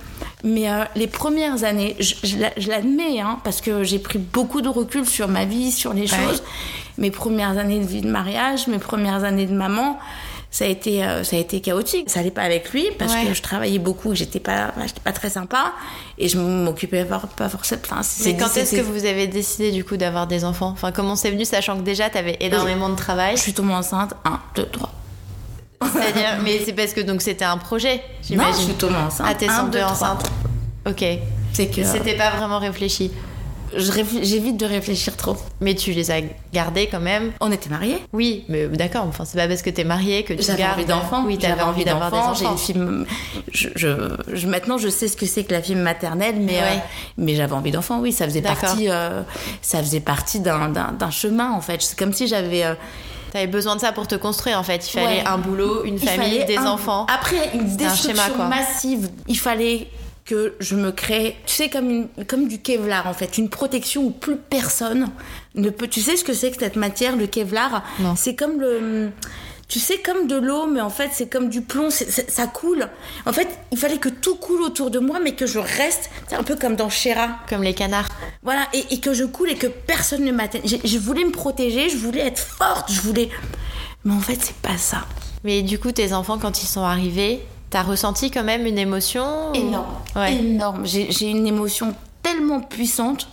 Mais 0.44 0.70
euh, 0.70 0.84
les 0.96 1.08
premières 1.08 1.64
années, 1.64 1.96
je, 2.00 2.16
je 2.58 2.70
l'admets, 2.70 3.20
hein, 3.20 3.40
parce 3.44 3.62
que 3.62 3.84
j'ai 3.84 4.00
pris 4.00 4.20
beaucoup 4.20 4.62
de 4.62 4.70
recul 4.70 5.06
sur 5.06 5.28
ma 5.28 5.46
vie, 5.46 5.72
sur 5.72 5.94
les 5.94 6.08
choses. 6.08 6.44
Mes 6.98 7.12
premières 7.12 7.58
années 7.58 7.80
de 7.80 7.86
vie 7.86 8.02
de 8.02 8.10
mariage, 8.10 8.68
mes 8.68 8.80
premières 8.80 9.24
années 9.24 9.46
de 9.46 9.54
maman, 9.54 10.00
ça 10.54 10.66
a 10.66 10.68
été 10.68 11.04
euh, 11.04 11.24
ça 11.24 11.36
a 11.36 11.40
été 11.40 11.62
chaotique. 11.62 12.12
Ça 12.12 12.20
allait 12.20 12.30
pas 12.30 12.44
avec 12.44 12.72
lui 12.72 12.86
parce 13.00 13.16
que 13.16 13.34
je 13.34 13.42
travaillais 13.42 13.80
beaucoup 13.80 14.14
j'étais 14.14 14.40
pas 14.40 14.72
j'étais 14.86 15.02
pas 15.04 15.12
très 15.12 15.32
sympa. 15.32 15.74
Et 16.20 16.30
je 16.30 16.38
m'occupais 16.38 17.06
pas, 17.06 17.20
pas 17.36 17.50
forcément 17.50 17.82
mais 18.24 18.38
quand 18.38 18.56
est-ce 18.56 18.76
que 18.76 18.82
vous 18.82 19.06
avez 19.06 19.26
décidé 19.26 19.72
du 19.72 19.84
coup 19.84 19.98
d'avoir 19.98 20.28
des 20.28 20.46
enfants? 20.46 20.70
Enfin 20.70 20.92
comment 20.92 21.16
c'est 21.16 21.32
venu 21.32 21.44
sachant 21.44 21.76
que 21.78 21.82
déjà 21.82 22.12
tu 22.12 22.20
avais 22.20 22.38
énormément 22.40 22.90
de 22.90 22.96
travail? 22.96 23.36
Je 23.36 23.42
suis 23.42 23.54
tombée 23.54 23.74
enceinte 23.74 24.14
1 24.26 24.40
2 24.56 24.66
3 24.68 24.93
c'est-à-dire 25.82 26.42
mais 26.44 26.62
c'est 26.66 26.74
parce 26.74 26.94
que 26.94 27.02
donc 27.02 27.22
c'était 27.22 27.46
un 27.46 27.58
projet 27.58 28.02
j'imagine. 28.22 28.54
non 28.54 28.60
je 28.60 28.64
suis 28.64 28.74
tombée 28.74 28.96
enceinte. 28.96 29.28
Ah 29.30 29.36
t'es 29.36 29.50
enceinte. 29.50 30.32
Ok. 30.86 31.04
C'est 31.54 31.68
que 31.68 31.84
c'était 31.84 32.16
pas 32.16 32.32
vraiment 32.32 32.60
réfléchi. 32.60 33.12
j'évite 33.76 34.58
de 34.58 34.66
réfléchir 34.66 35.16
trop. 35.16 35.38
Mais 35.62 35.76
tu 35.76 35.92
les 35.92 36.12
as 36.12 36.22
gardés 36.52 36.88
quand 36.88 37.00
même. 37.00 37.32
On 37.40 37.52
était 37.52 37.70
mariés. 37.70 37.98
Oui, 38.12 38.44
mais 38.50 38.68
d'accord, 38.68 39.06
enfin, 39.08 39.26
c'est 39.26 39.38
pas 39.38 39.48
parce 39.48 39.62
que 39.62 39.70
t'es 39.70 39.84
mariée 39.84 40.24
que 40.24 40.34
tu 40.34 40.56
gardes... 40.56 40.74
envie 40.74 40.86
d'enfants. 40.86 41.24
Oui, 41.26 41.38
t'avais 41.38 41.62
envie 41.62 41.86
d'avoir 41.86 42.12
des 42.12 42.18
enfants. 42.18 42.34
J'ai 42.34 42.46
une 42.46 42.58
fille... 42.58 43.06
Je, 43.52 43.70
je, 44.34 44.48
maintenant, 44.48 44.78
je 44.78 44.90
sais 44.90 45.08
ce 45.08 45.16
que 45.16 45.26
c'est 45.26 45.44
que 45.44 45.54
la 45.54 45.62
fille 45.62 45.76
maternelle, 45.76 46.36
mais, 46.40 46.60
euh, 46.60 46.76
mais 47.18 47.36
j'avais 47.36 47.54
envie 47.54 47.72
d'enfants, 47.72 48.00
oui. 48.00 48.12
Ça 48.12 48.26
faisait 48.26 48.42
partie, 48.42 48.90
euh, 48.90 49.22
ça 49.62 49.80
faisait 49.80 50.00
partie 50.00 50.40
d'un 50.40 51.12
chemin, 51.12 51.52
en 51.52 51.62
fait. 51.62 51.82
C'est 51.82 51.98
comme 51.98 52.14
si 52.14 52.28
j'avais... 52.28 52.66
Euh, 52.66 52.74
T'avais 53.34 53.48
besoin 53.48 53.76
de 53.76 53.82
ça 53.82 53.92
pour 53.92 54.06
te 54.06 54.14
construire 54.14 54.60
en 54.60 54.64
fait. 54.64 54.88
Il 54.88 54.92
fallait 54.92 55.26
un 55.26 55.40
boulot, 55.40 55.86
une 55.86 55.98
famille, 55.98 56.46
des 56.46 56.60
enfants. 56.60 57.08
Après, 57.10 57.50
une 57.56 57.76
destruction 57.76 58.48
massive. 58.48 59.10
Il 59.28 59.40
fallait 59.40 59.88
que 60.24 60.54
je 60.60 60.76
me 60.76 60.92
crée, 60.92 61.36
tu 61.48 61.56
sais, 61.56 61.70
comme, 61.70 61.90
une, 61.90 62.08
comme 62.28 62.48
du 62.48 62.62
Kevlar 62.62 63.08
en 63.08 63.14
fait, 63.14 63.40
une 63.40 63.50
protection 63.50 64.04
où 64.04 64.12
plus 64.12 64.36
personne 64.36 65.10
ne 65.56 65.72
peut. 65.72 65.88
Tu 65.88 66.02
sais 66.02 66.16
ce 66.16 66.24
que 66.24 66.34
c'est 66.34 66.52
que 66.52 66.60
cette 66.60 66.76
matière, 66.76 67.16
le 67.16 67.26
Kevlar? 67.26 67.84
C'est 68.16 68.36
comme 68.36 68.62
le. 68.62 69.10
Tu 69.74 69.80
sais, 69.80 69.98
comme 69.98 70.28
de 70.28 70.36
l'eau, 70.36 70.68
mais 70.68 70.82
en 70.82 70.92
fait, 70.92 71.10
c'est 71.14 71.26
comme 71.26 71.50
du 71.50 71.62
plomb, 71.62 71.90
ça 71.90 72.46
coule. 72.46 72.88
En 73.26 73.34
fait, 73.34 73.48
il 73.72 73.78
fallait 73.80 73.98
que 73.98 74.08
tout 74.08 74.36
coule 74.36 74.62
autour 74.62 74.92
de 74.92 75.00
moi, 75.00 75.18
mais 75.20 75.32
que 75.32 75.48
je 75.48 75.58
reste, 75.58 76.12
c'est 76.28 76.36
un 76.36 76.44
peu 76.44 76.56
comme 76.56 76.76
dans 76.76 76.92
Chéra. 76.92 77.40
Comme 77.50 77.64
les 77.64 77.74
canards. 77.74 78.08
Voilà, 78.44 78.68
et, 78.74 79.00
que 79.00 79.16
je 79.16 79.24
coule 79.24 79.50
et 79.50 79.56
que 79.56 79.66
personne 79.66 80.26
ne 80.26 80.32
m'atteigne. 80.32 80.62
Je 80.84 80.98
voulais 81.00 81.26
me 81.26 81.32
protéger, 81.32 81.90
je 81.90 81.98
voulais 81.98 82.20
être 82.20 82.38
forte, 82.38 82.92
je 82.92 83.02
voulais. 83.02 83.32
Mais 84.06 84.14
en 84.14 84.20
fait, 84.20 84.38
c'est 84.40 84.58
pas 84.58 84.78
ça. 84.78 85.08
Mais 85.44 85.64
du 85.64 85.80
coup, 85.80 85.92
tes 85.92 86.14
enfants, 86.14 86.38
quand 86.38 86.62
ils 86.62 86.68
sont 86.68 86.84
arrivés, 86.84 87.42
T'as 87.72 87.82
ressenti 87.82 88.30
quand 88.30 88.44
même 88.44 88.68
une 88.68 88.78
émotion 88.78 89.52
Énorme. 89.56 89.96
Énorme. 90.16 90.86
J'ai 90.86 91.26
une 91.28 91.48
émotion 91.48 91.96
tellement 92.22 92.60
puissante 92.60 93.28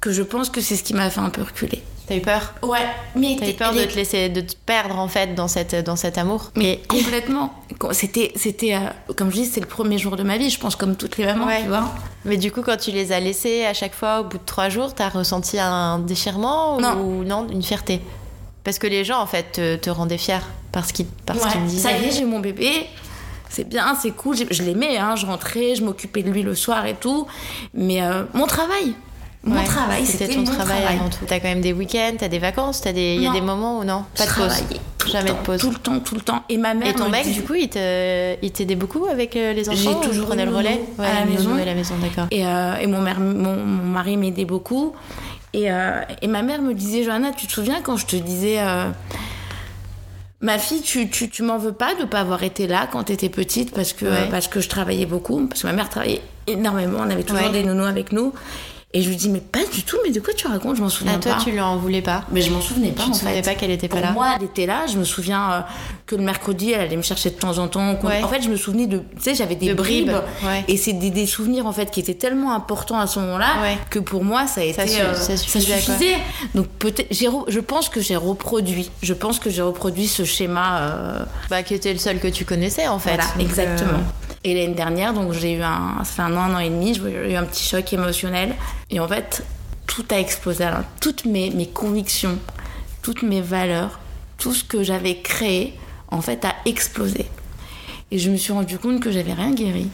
que 0.00 0.10
je 0.10 0.24
pense 0.24 0.50
que 0.50 0.60
c'est 0.60 0.74
ce 0.74 0.82
qui 0.82 0.92
m'a 0.92 1.08
fait 1.08 1.20
un 1.20 1.30
peu 1.30 1.42
reculer. 1.42 1.84
T'as 2.12 2.18
eu 2.18 2.20
peur 2.20 2.54
Ouais, 2.62 2.86
mais 3.16 3.36
t'as 3.38 3.48
eu 3.48 3.54
peur 3.54 3.72
de 3.72 3.84
te 3.84 3.94
laisser, 3.94 4.28
de 4.28 4.42
te 4.42 4.54
perdre 4.66 4.98
en 4.98 5.08
fait 5.08 5.34
dans 5.34 5.48
cette, 5.48 5.74
dans 5.74 5.96
cet 5.96 6.18
amour. 6.18 6.50
Mais 6.56 6.80
complètement. 6.86 7.54
C'était, 7.92 8.32
c'était, 8.36 8.74
euh, 8.74 9.14
comme 9.16 9.30
je 9.30 9.36
dis, 9.36 9.46
c'est 9.46 9.60
le 9.60 9.66
premier 9.66 9.96
jour 9.96 10.16
de 10.16 10.22
ma 10.22 10.36
vie. 10.36 10.50
Je 10.50 10.60
pense 10.60 10.76
comme 10.76 10.96
toutes 10.96 11.16
les 11.16 11.24
mamans, 11.24 11.48
tu 11.62 11.68
vois. 11.68 11.90
Mais 12.24 12.36
du 12.36 12.52
coup, 12.52 12.60
quand 12.62 12.76
tu 12.76 12.90
les 12.90 13.12
as 13.12 13.20
laissés 13.20 13.64
à 13.64 13.72
chaque 13.72 13.94
fois, 13.94 14.20
au 14.20 14.24
bout 14.24 14.36
de 14.36 14.44
trois 14.44 14.68
jours, 14.68 14.94
t'as 14.94 15.08
ressenti 15.08 15.58
un 15.58 15.98
déchirement 16.00 16.76
ou 16.76 17.24
non, 17.24 17.46
une 17.50 17.62
fierté? 17.62 18.00
Parce 18.62 18.78
que 18.78 18.86
les 18.86 19.04
gens 19.04 19.20
en 19.20 19.26
fait 19.26 19.52
te, 19.52 19.76
te 19.76 19.90
rendaient 19.90 20.18
fière 20.18 20.46
parce 20.70 20.92
qu'ils, 20.92 21.06
parce 21.26 21.44
qu'ils 21.46 21.62
me 21.62 21.66
disaient. 21.66 21.90
Ça 21.90 21.98
y 21.98 22.04
est, 22.04 22.10
j'ai 22.12 22.24
mon 22.24 22.38
bébé 22.40 22.86
c'est 23.48 23.68
bien, 23.68 23.94
c'est 23.94 24.12
cool. 24.12 24.34
Je, 24.50 24.62
l'aimais, 24.62 24.96
hein, 24.96 25.14
je 25.14 25.26
rentrais, 25.26 25.74
je 25.74 25.84
m'occupais 25.84 26.22
de 26.22 26.30
lui 26.30 26.42
le 26.42 26.54
soir 26.54 26.86
et 26.86 26.94
tout. 26.94 27.26
Mais 27.74 28.02
euh, 28.02 28.22
mon 28.32 28.46
travail, 28.46 28.94
mon 29.44 29.64
travail, 29.64 30.06
c'était 30.06 30.28
ton 30.28 30.44
travail, 30.44 30.84
avant 30.88 31.08
tout. 31.08 31.24
T'as 31.26 31.40
quand 31.40 31.48
même 31.48 31.60
des 31.60 31.72
week-ends, 31.72 32.14
t'as 32.18 32.28
des 32.28 32.38
vacances, 32.38 32.80
t'as 32.80 32.92
des, 32.92 33.16
il 33.16 33.22
y 33.22 33.26
a 33.26 33.32
des 33.32 33.40
moments 33.40 33.80
où 33.80 33.84
non, 33.84 34.04
pas 34.16 34.26
de 34.26 34.30
pause, 34.30 35.10
jamais 35.10 35.30
de 35.30 35.36
pause. 35.36 35.60
Tout 35.60 35.70
le 35.70 35.76
temps, 35.76 36.00
tout 36.00 36.14
le 36.14 36.20
temps. 36.20 36.44
Et 36.48 36.58
ma 36.58 36.74
mère. 36.74 36.88
Et 36.88 36.94
ton 36.94 37.08
mec, 37.08 37.30
du 37.32 37.42
coup, 37.42 37.54
il 37.54 37.68
t'aidait 37.68 38.76
beaucoup 38.76 39.06
avec 39.06 39.36
euh, 39.36 39.52
les 39.52 39.68
enfants. 39.68 40.00
J'ai 40.00 40.08
toujours 40.08 40.26
prenais 40.26 40.46
le 40.46 40.54
relais 40.54 40.80
ouais, 40.98 41.06
à 41.06 41.20
la 41.20 41.24
maison. 41.24 41.54
la 41.54 41.74
maison, 41.74 41.94
d'accord. 42.00 42.26
Et, 42.30 42.46
euh, 42.46 42.76
et 42.76 42.86
mon, 42.86 43.00
mère, 43.00 43.18
mon, 43.18 43.56
mari 43.56 44.16
m'aidait 44.16 44.44
beaucoup. 44.44 44.92
Et, 45.54 45.64
et, 46.22 46.26
ma 46.28 46.42
mère 46.42 46.62
me 46.62 46.72
disait, 46.72 47.02
Johanna, 47.02 47.32
tu 47.32 47.46
te 47.46 47.52
souviens 47.52 47.82
quand 47.82 47.96
je 47.96 48.06
te 48.06 48.16
disais 48.16 48.58
Ma 50.42 50.58
fille, 50.58 50.82
tu, 50.82 51.08
tu, 51.08 51.30
tu 51.30 51.44
m'en 51.44 51.56
veux 51.56 51.72
pas 51.72 51.94
de 51.94 52.04
pas 52.04 52.18
avoir 52.18 52.42
été 52.42 52.66
là 52.66 52.88
quand 52.90 53.04
tu 53.04 53.12
étais 53.12 53.28
petite 53.28 53.72
parce 53.72 53.92
que, 53.92 54.28
parce 54.28 54.48
que 54.48 54.60
je 54.60 54.68
travaillais 54.68 55.06
beaucoup, 55.06 55.46
parce 55.46 55.62
que 55.62 55.68
ma 55.68 55.72
mère 55.72 55.88
travaillait 55.88 56.20
énormément, 56.48 56.98
on 57.00 57.10
avait 57.10 57.22
toujours 57.22 57.50
des 57.50 57.62
nounous 57.62 57.84
avec 57.84 58.10
nous. 58.10 58.32
Et 58.94 59.00
je 59.00 59.08
lui 59.08 59.16
dis, 59.16 59.30
mais 59.30 59.40
pas 59.40 59.64
du 59.72 59.84
tout, 59.84 59.96
mais 60.04 60.10
de 60.10 60.20
quoi 60.20 60.34
tu 60.34 60.46
racontes? 60.46 60.76
Je 60.76 60.82
m'en 60.82 60.90
souviens 60.90 61.14
ah, 61.16 61.18
toi, 61.18 61.36
tu 61.42 61.50
lui 61.50 61.60
en 61.60 61.78
voulais 61.78 62.02
pas 62.02 62.24
Mais 62.30 62.42
je 62.42 62.50
m'en 62.50 62.60
souvenais 62.60 62.90
pas. 62.90 63.04
Tu 63.04 63.12
te 63.12 63.16
souvenais 63.16 63.40
pas 63.40 63.54
qu'elle 63.54 63.70
était 63.70 63.88
pas 63.88 64.00
là 64.00 64.12
Moi, 64.12 64.26
elle 64.36 64.44
était 64.44 64.66
là. 64.66 64.84
Je 64.86 64.98
me 64.98 65.04
souviens 65.04 65.50
euh, 65.50 65.60
que 66.04 66.14
le 66.14 66.22
mercredi, 66.22 66.72
elle 66.72 66.82
allait 66.82 66.96
me 66.96 67.02
chercher 67.02 67.30
de 67.30 67.36
temps 67.36 67.56
en 67.56 67.68
temps. 67.68 67.98
En 68.02 68.28
fait, 68.28 68.42
je 68.42 68.50
me 68.50 68.56
souvenais 68.56 68.86
de. 68.86 68.98
Tu 68.98 69.22
sais, 69.22 69.34
j'avais 69.34 69.54
des 69.54 69.72
bribes. 69.72 70.12
Et 70.68 70.76
c'est 70.76 70.92
des, 70.92 71.26
souvenirs, 71.26 71.66
en 71.66 71.72
fait, 71.72 71.90
qui 71.90 72.00
étaient 72.00 72.14
tellement 72.14 72.54
importants 72.54 72.98
à 72.98 73.06
ce 73.06 73.18
moment-là 73.20 73.76
que 73.88 73.98
pour 73.98 74.24
moi, 74.24 74.46
ça 74.46 74.60
a 74.60 74.64
été. 74.64 74.86
Ça, 74.86 75.02
euh, 75.02 75.14
ça 75.14 75.36
suffisait. 75.38 76.18
Donc, 76.54 76.66
peut-être. 76.78 77.08
Je 77.12 77.60
pense 77.60 77.88
que 77.88 78.00
j'ai 78.00 78.16
reproduit. 78.16 78.90
Je 79.02 79.14
pense 79.14 79.38
que 79.38 79.48
j'ai 79.48 79.62
reproduit 79.62 80.06
ce 80.06 80.24
schéma. 80.24 80.80
Euh, 80.80 81.24
bah, 81.48 81.62
qui 81.62 81.72
était 81.72 81.92
le 81.92 81.98
seul 81.98 82.18
que 82.18 82.28
tu 82.28 82.44
connaissais, 82.44 82.88
en 82.88 82.98
fait. 82.98 83.14
Voilà, 83.14 83.30
exactement. 83.40 84.00
Et 84.44 84.54
l'année 84.54 84.74
dernière, 84.74 85.14
donc 85.14 85.32
j'ai 85.32 85.54
eu 85.54 85.62
un, 85.62 85.98
ça 86.04 86.04
fait 86.04 86.22
un 86.22 86.36
an, 86.36 86.50
un 86.50 86.54
an 86.54 86.58
et 86.58 86.70
demi, 86.70 86.94
j'ai 86.94 87.32
eu 87.32 87.36
un 87.36 87.44
petit 87.44 87.64
choc 87.64 87.92
émotionnel. 87.92 88.54
Et 88.90 88.98
en 88.98 89.06
fait, 89.06 89.44
tout 89.86 90.04
a 90.10 90.18
explosé. 90.18 90.66
Toutes 91.00 91.24
mes, 91.24 91.50
mes 91.50 91.68
convictions, 91.68 92.38
toutes 93.02 93.22
mes 93.22 93.40
valeurs, 93.40 94.00
tout 94.38 94.52
ce 94.52 94.64
que 94.64 94.82
j'avais 94.82 95.18
créé, 95.18 95.78
en 96.08 96.20
fait, 96.20 96.44
a 96.44 96.54
explosé. 96.64 97.26
Et 98.10 98.18
je 98.18 98.30
me 98.30 98.36
suis 98.36 98.52
rendu 98.52 98.78
compte 98.78 99.00
que 99.00 99.12
j'avais 99.12 99.32
rien 99.32 99.52
guéri. 99.52 99.88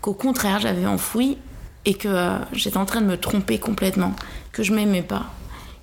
Qu'au 0.00 0.14
contraire, 0.14 0.60
j'avais 0.60 0.86
enfoui 0.86 1.36
et 1.84 1.94
que 1.94 2.08
euh, 2.08 2.38
j'étais 2.52 2.76
en 2.76 2.86
train 2.86 3.00
de 3.00 3.06
me 3.06 3.16
tromper 3.16 3.58
complètement. 3.58 4.14
Que 4.52 4.62
je 4.62 4.72
m'aimais 4.72 5.02
pas 5.02 5.26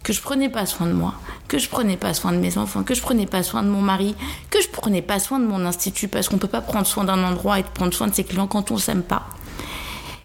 que 0.04 0.14
je 0.14 0.22
prenais 0.22 0.50
pas 0.50 0.66
soin 0.66 0.88
de 0.88 0.94
moi, 0.94 1.14
que 1.48 1.58
je 1.58 1.70
prenais 1.70 1.98
pas 1.98 2.14
soin 2.14 2.32
de 2.32 2.38
mes 2.38 2.58
enfants, 2.58 2.84
que 2.84 2.94
je 2.94 3.02
prenais 3.02 3.26
pas 3.26 3.44
soin 3.44 3.64
de 3.64 3.70
mon 3.70 3.82
mari, 3.82 4.16
que 4.50 4.62
je 4.62 4.70
prenais 4.70 5.02
pas 5.02 5.20
soin 5.20 5.40
de 5.40 5.46
mon 5.46 5.66
institut 5.66 6.08
parce 6.08 6.30
qu'on 6.30 6.38
peut 6.38 6.48
pas 6.48 6.62
prendre 6.62 6.88
soin 6.88 7.04
d'un 7.04 7.24
endroit 7.24 7.60
et 7.60 7.64
prendre 7.64 7.94
soin 7.94 8.08
de 8.08 8.14
ses 8.14 8.24
clients 8.24 8.48
quand 8.48 8.72
on 8.72 8.78
s'aime 8.78 9.04
pas. 9.04 9.28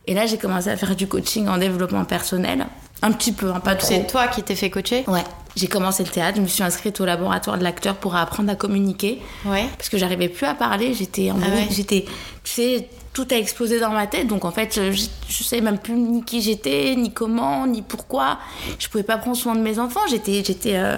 Et 0.07 0.15
là, 0.15 0.27
j'ai 0.27 0.39
commencé 0.39 0.69
à 0.69 0.77
faire 0.77 0.95
du 0.95 1.07
coaching 1.07 1.49
en 1.49 1.57
développement 1.57 2.05
personnel, 2.05 2.67
un 3.03 3.13
petit 3.13 3.33
peu, 3.33 3.51
hein, 3.51 3.61
pas 3.61 3.75
trop. 3.75 3.89
C'est 3.89 4.07
toi 4.07 4.29
qui 4.29 4.43
t'es 4.43 4.55
fait 4.55 4.71
coacher 4.71 5.05
Ouais. 5.07 5.25
J'ai 5.57 5.69
commencé 5.69 6.03
le 6.03 6.11
théâtre, 6.11 6.37
je 6.37 6.43
me 6.43 6.49
suis 6.49 6.65
inscrite 6.65 7.01
au 7.01 7.05
laboratoire 7.05 7.59
de 7.59 7.63
l'acteur 7.63 7.95
pour 7.95 8.17
apprendre 8.17 8.51
à 8.51 8.57
communiquer. 8.57 9.23
Ouais. 9.45 9.67
Parce 9.79 9.89
que 9.89 9.99
j'arrivais 9.99 10.29
plus 10.29 10.47
à 10.47 10.55
parler, 10.55 10.95
j'étais 10.95 11.31
en 11.31 11.37
ah 11.41 11.47
j'étais 11.71 12.07
tu 12.43 12.53
sais 12.53 12.89
tout 13.15 13.27
a 13.31 13.37
explosé 13.37 13.81
dans 13.81 13.93
ma 13.93 14.07
tête. 14.07 14.27
Donc 14.27 14.45
en 14.45 14.51
fait, 14.51 14.75
je, 14.75 15.07
je 15.29 15.43
sais 15.43 15.63
même 15.63 15.79
plus 15.79 15.95
ni 15.95 16.23
qui 16.23 16.43
j'étais, 16.43 16.95
ni 16.97 17.11
comment, 17.11 17.67
ni 17.67 17.81
pourquoi. 17.81 18.39
Je 18.79 18.89
pouvais 18.89 19.05
pas 19.05 19.17
prendre 19.17 19.37
soin 19.37 19.55
de 19.55 19.61
mes 19.63 19.79
enfants. 19.79 20.01
J'étais, 20.11 20.45
j'étais, 20.45 20.77
euh, 20.77 20.97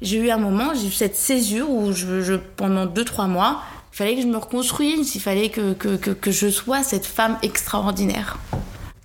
j'ai 0.00 0.18
eu 0.18 0.30
un 0.30 0.36
moment, 0.36 0.72
j'ai 0.74 0.86
eu 0.86 0.92
cette 0.92 1.16
césure 1.16 1.68
où 1.68 1.92
je, 1.92 2.22
je 2.22 2.34
pendant 2.34 2.86
deux 2.86 3.04
trois 3.04 3.26
mois, 3.26 3.62
il 3.92 3.96
fallait 3.96 4.14
que 4.14 4.22
je 4.22 4.28
me 4.28 4.36
reconstruise. 4.36 5.16
Il 5.16 5.20
fallait 5.20 5.48
que 5.48 5.72
que, 5.72 5.96
que, 5.96 6.10
que 6.10 6.30
je 6.30 6.48
sois 6.48 6.84
cette 6.84 7.06
femme 7.06 7.38
extraordinaire. 7.42 8.38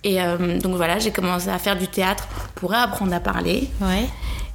Et 0.04 0.22
euh, 0.22 0.58
donc 0.60 0.76
voilà, 0.76 0.98
j'ai 0.98 1.10
commencé 1.10 1.48
à 1.48 1.58
faire 1.58 1.76
du 1.76 1.88
théâtre 1.88 2.28
pour 2.54 2.72
apprendre 2.74 3.12
à 3.12 3.20
parler. 3.20 3.68
Ouais. 3.80 4.08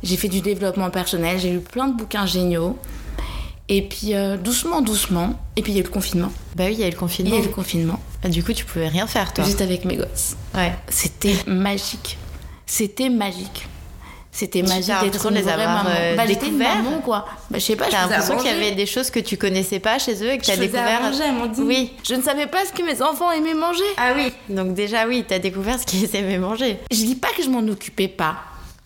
J'ai 0.03 0.17
fait 0.17 0.29
du 0.29 0.41
développement 0.41 0.89
personnel. 0.91 1.39
J'ai 1.39 1.51
lu 1.51 1.60
plein 1.60 1.88
de 1.88 1.97
bouquins 1.97 2.25
géniaux. 2.25 2.77
Et 3.67 3.82
puis 3.82 4.13
euh, 4.13 4.38
doucement, 4.38 4.82
doucement. 4.82 5.39
Et 5.56 5.63
puis 5.63 5.71
il 5.71 5.75
y 5.75 5.77
a 5.79 5.82
eu 5.82 5.86
le 5.86 5.89
confinement. 5.89 6.32
Bah 6.56 6.65
oui, 6.67 6.73
il 6.73 6.79
y 6.79 6.84
a 6.84 6.88
eu 6.88 6.91
le 6.91 6.97
confinement. 6.97 7.32
Il 7.32 7.36
y 7.36 7.41
a 7.41 7.43
eu 7.43 7.47
le 7.47 7.53
confinement. 7.53 7.94
Ah, 8.25 8.29
du 8.29 8.43
coup, 8.43 8.53
tu 8.53 8.65
pouvais 8.65 8.88
rien 8.88 9.05
faire, 9.05 9.31
toi. 9.33 9.43
Juste 9.43 9.61
avec 9.61 9.85
mes 9.85 9.97
gosses. 9.97 10.35
Ouais. 10.55 10.73
C'était 10.89 11.35
magique. 11.45 12.17
C'était 12.65 13.09
magique. 13.09 13.67
C'était 14.31 14.63
magique 14.63 14.93
d'être 15.01 15.29
les 15.29 15.47
avoir 15.47 15.85
euh, 15.88 16.15
bah. 16.15 16.23
Maman, 16.51 16.99
quoi. 17.01 17.25
Bah, 17.49 17.59
je 17.59 17.63
sais 17.63 17.75
pas. 17.75 17.85
T'as 17.89 18.01
l'impression 18.01 18.35
qu'il 18.38 18.47
y 18.47 18.53
avait 18.53 18.71
des 18.71 18.88
choses 18.88 19.11
que 19.11 19.19
tu 19.19 19.38
connaissais 19.38 19.79
pas 19.79 19.99
chez 19.99 20.15
eux 20.23 20.31
et 20.31 20.38
que 20.39 20.45
t'as 20.45 20.57
découvert. 20.57 21.01
Manger, 21.03 21.53
dit. 21.53 21.61
Oui. 21.61 21.93
Je 22.03 22.15
ne 22.15 22.23
savais 22.23 22.47
pas 22.47 22.65
ce 22.65 22.73
que 22.73 22.83
mes 22.83 23.01
enfants 23.01 23.31
aimaient 23.31 23.53
manger. 23.53 23.85
Ah 23.95 24.13
oui. 24.15 24.33
Donc 24.49 24.73
déjà 24.73 25.07
oui, 25.07 25.23
t'as 25.25 25.39
découvert 25.39 25.79
ce 25.79 25.85
qu'ils 25.85 26.13
aimaient 26.15 26.39
manger. 26.39 26.79
Je 26.91 26.97
dis 26.97 27.15
pas 27.15 27.29
que 27.38 27.43
je 27.43 27.49
m'en 27.49 27.65
occupais 27.71 28.07
pas. 28.07 28.38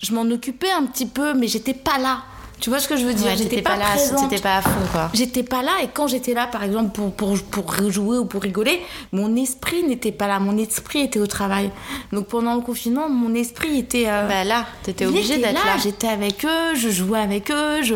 Je 0.03 0.13
m'en 0.13 0.29
occupais 0.29 0.71
un 0.71 0.85
petit 0.85 1.07
peu, 1.07 1.33
mais 1.33 1.47
j'étais 1.47 1.73
pas 1.73 1.97
là. 1.97 2.23
Tu 2.59 2.69
vois 2.69 2.79
ce 2.79 2.87
que 2.87 2.97
je 2.97 3.05
veux 3.05 3.13
dire 3.13 3.35
J'étais 3.37 3.61
pas, 3.61 3.77
là, 3.77 3.97
c'était 3.97 4.41
pas 4.41 4.57
à 4.57 4.61
fond 4.61 4.69
quoi. 4.91 5.09
J'étais 5.13 5.43
pas 5.43 5.61
là 5.61 5.71
et 5.83 5.87
quand 5.93 6.07
j'étais 6.07 6.33
là 6.33 6.47
par 6.47 6.63
exemple 6.63 6.91
pour, 6.91 7.11
pour, 7.13 7.37
pour 7.39 7.91
jouer 7.91 8.17
ou 8.17 8.25
pour 8.25 8.41
rigoler, 8.41 8.81
mon 9.11 9.35
esprit 9.35 9.83
n'était 9.83 10.11
pas 10.11 10.27
là, 10.27 10.39
mon 10.39 10.57
esprit 10.57 10.99
était 10.99 11.19
au 11.19 11.27
travail. 11.27 11.71
Donc 12.11 12.27
pendant 12.27 12.55
le 12.55 12.61
confinement, 12.61 13.09
mon 13.09 13.33
esprit 13.33 13.79
était 13.79 14.05
euh, 14.07 14.27
bah 14.27 14.43
là, 14.43 14.65
t'étais 14.83 15.05
obligée 15.05 15.37
d'être 15.37 15.53
là. 15.53 15.77
J'étais 15.81 16.07
avec 16.07 16.45
eux, 16.45 16.75
je 16.75 16.89
jouais 16.89 17.19
avec 17.19 17.49
eux, 17.51 17.81
je 17.81 17.95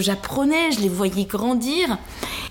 j'apprenais, 0.00 0.72
je, 0.72 0.80
les 0.80 0.88
voyais 0.88 1.24
grandir. 1.24 1.98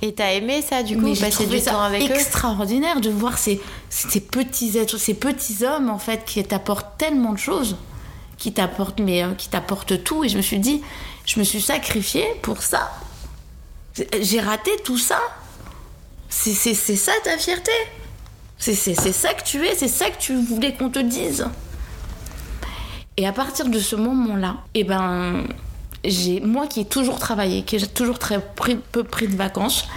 Et 0.01 0.13
t'as 0.13 0.33
aimé 0.33 0.61
ça 0.61 0.83
du 0.83 0.97
coup, 0.97 1.13
passer 1.15 1.45
du 1.45 1.61
temps 1.61 1.81
avec 1.81 2.01
eux? 2.01 2.13
Extraordinaire 2.13 2.99
de 2.99 3.09
voir 3.09 3.37
ces, 3.37 3.61
ces 3.89 4.19
petits 4.19 4.77
êtres, 4.77 4.97
ces 4.97 5.13
petits 5.13 5.63
hommes 5.63 5.89
en 5.89 5.99
fait 5.99 6.25
qui 6.25 6.43
t'apportent 6.43 6.97
tellement 6.97 7.31
de 7.31 7.37
choses, 7.37 7.77
qui 8.37 8.53
t'apportent 8.53 8.99
mais 8.99 9.23
euh, 9.23 9.33
qui 9.33 9.49
t'apportent 9.49 10.03
tout 10.03 10.23
et 10.23 10.29
je 10.29 10.37
me 10.37 10.41
suis 10.41 10.59
dit 10.59 10.81
je 11.25 11.39
me 11.39 11.43
suis 11.43 11.61
sacrifiée 11.61 12.27
pour 12.41 12.61
ça. 12.61 12.91
J'ai 14.21 14.39
raté 14.39 14.71
tout 14.83 14.97
ça. 14.97 15.19
C'est 16.29 16.53
ça 16.75 17.11
ta 17.23 17.37
fierté. 17.37 17.71
C'est 18.57 18.75
ça 18.75 19.33
que 19.33 19.43
tu 19.43 19.65
es, 19.65 19.75
c'est 19.75 19.87
ça 19.87 20.09
que 20.09 20.19
tu 20.19 20.35
voulais 20.35 20.73
qu'on 20.73 20.89
te 20.89 20.99
dise. 20.99 21.47
Et 23.17 23.25
à 23.27 23.31
partir 23.31 23.67
de 23.67 23.79
ce 23.79 23.95
moment-là, 23.95 24.57
eh 24.73 24.83
ben, 24.83 25.45
j'ai 26.03 26.41
moi 26.41 26.67
qui 26.67 26.81
ai 26.81 26.85
toujours 26.85 27.19
travaillé, 27.19 27.63
qui 27.63 27.77
ai 27.77 27.87
toujours 27.87 28.19
très 28.19 28.39
peu 28.39 29.03
pris 29.03 29.27
de 29.27 29.35
vacances, 29.35 29.87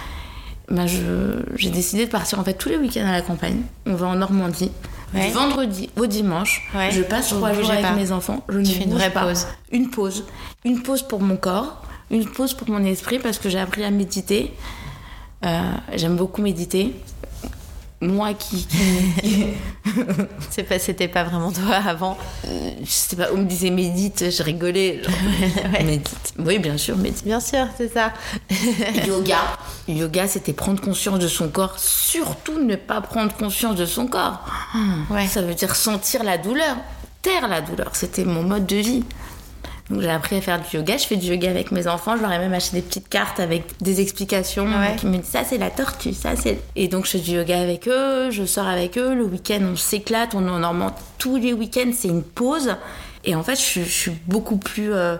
ben 0.69 0.85
j'ai 0.87 1.69
décidé 1.69 2.05
de 2.05 2.11
partir 2.11 2.39
en 2.39 2.43
fait 2.43 2.53
tous 2.53 2.69
les 2.69 2.77
week-ends 2.77 3.07
à 3.07 3.11
la 3.11 3.21
campagne. 3.21 3.61
On 3.85 3.95
va 3.95 4.07
en 4.07 4.15
Normandie. 4.15 4.71
Du 5.13 5.29
vendredi 5.31 5.89
au 5.97 6.05
dimanche, 6.05 6.69
je 6.91 7.01
passe 7.01 7.29
trois 7.29 7.53
jours 7.53 7.71
avec 7.71 7.95
mes 7.95 8.11
enfants. 8.11 8.43
Je 8.49 8.59
tu 8.59 8.71
fais 8.73 8.83
une 8.83 8.93
vraie 8.93 9.11
pause. 9.11 9.47
Une 9.71 9.89
pause. 9.89 10.25
Une 10.65 10.81
pause 10.81 11.01
pour 11.01 11.21
mon 11.21 11.37
corps, 11.37 11.81
une 12.11 12.25
pause 12.25 12.53
pour 12.53 12.69
mon 12.69 12.83
esprit 12.83 13.19
parce 13.19 13.39
que 13.39 13.49
j'ai 13.49 13.59
appris 13.59 13.83
à 13.83 13.91
méditer. 13.91 14.53
Euh, 15.45 15.71
j'aime 15.95 16.17
beaucoup 16.17 16.41
méditer 16.41 16.93
moi 18.01 18.33
qui. 18.33 18.67
c'est 20.49 20.63
pas, 20.63 20.79
c'était 20.79 21.07
pas 21.07 21.23
vraiment 21.23 21.51
toi 21.51 21.75
avant. 21.85 22.17
Euh, 22.47 22.71
je 22.81 22.89
sais 22.89 23.15
pas, 23.15 23.27
on 23.33 23.37
me 23.37 23.45
disait 23.45 23.69
médite, 23.69 24.29
je 24.29 24.43
rigolais. 24.43 25.01
Médite. 25.83 26.33
Oui, 26.37 26.59
bien 26.59 26.77
sûr, 26.77 26.97
médite. 26.97 27.25
Bien 27.25 27.39
sûr, 27.39 27.67
c'est 27.77 27.91
ça. 27.91 28.13
Yoga. 29.07 29.39
Yoga, 29.87 30.27
c'était 30.27 30.53
prendre 30.53 30.81
conscience 30.81 31.19
de 31.19 31.27
son 31.27 31.49
corps. 31.49 31.77
Surtout 31.77 32.59
ne 32.59 32.75
pas 32.75 33.01
prendre 33.01 33.33
conscience 33.35 33.75
de 33.75 33.85
son 33.85 34.07
corps. 34.07 34.45
Ouais. 35.09 35.27
Ça 35.27 35.41
veut 35.41 35.53
dire 35.53 35.75
sentir 35.75 36.23
la 36.23 36.37
douleur, 36.37 36.77
taire 37.21 37.47
la 37.47 37.61
douleur. 37.61 37.95
C'était 37.95 38.23
mon 38.23 38.43
mode 38.43 38.65
de 38.65 38.77
vie. 38.77 39.03
Donc 39.89 40.01
j'ai 40.01 40.09
appris 40.09 40.35
à 40.35 40.41
faire 40.41 40.61
du 40.61 40.77
yoga. 40.77 40.97
Je 40.97 41.05
fais 41.05 41.15
du 41.15 41.27
yoga 41.27 41.49
avec 41.49 41.71
mes 41.71 41.87
enfants. 41.87 42.15
Je 42.15 42.21
leur 42.21 42.31
ai 42.31 42.39
même 42.39 42.53
acheté 42.53 42.77
des 42.77 42.81
petites 42.83 43.09
cartes 43.09 43.39
avec 43.39 43.63
des 43.81 44.01
explications 44.01 44.67
qui 44.97 45.07
me 45.07 45.17
disent 45.17 45.31
ça 45.31 45.43
c'est 45.43 45.57
la 45.57 45.69
tortue, 45.69 46.13
ça 46.13 46.35
c'est. 46.35 46.59
Et 46.75 46.87
donc 46.87 47.05
je 47.05 47.11
fais 47.11 47.19
du 47.19 47.31
yoga 47.31 47.59
avec 47.59 47.87
eux. 47.87 48.29
Je 48.29 48.45
sors 48.45 48.67
avec 48.67 48.97
eux. 48.97 49.15
Le 49.15 49.23
week-end 49.23 49.61
on 49.73 49.75
s'éclate. 49.75 50.35
On 50.35 50.45
est 50.47 50.51
en 50.51 50.59
Normandie 50.59 50.95
tous 51.17 51.37
les 51.37 51.53
week-ends. 51.53 51.91
C'est 51.93 52.07
une 52.07 52.23
pause. 52.23 52.75
Et 53.25 53.35
en 53.35 53.43
fait 53.43 53.55
je, 53.59 53.81
suis 53.81 54.11
beaucoup 54.27 54.57
plus 54.57 54.93
euh, 54.93 55.17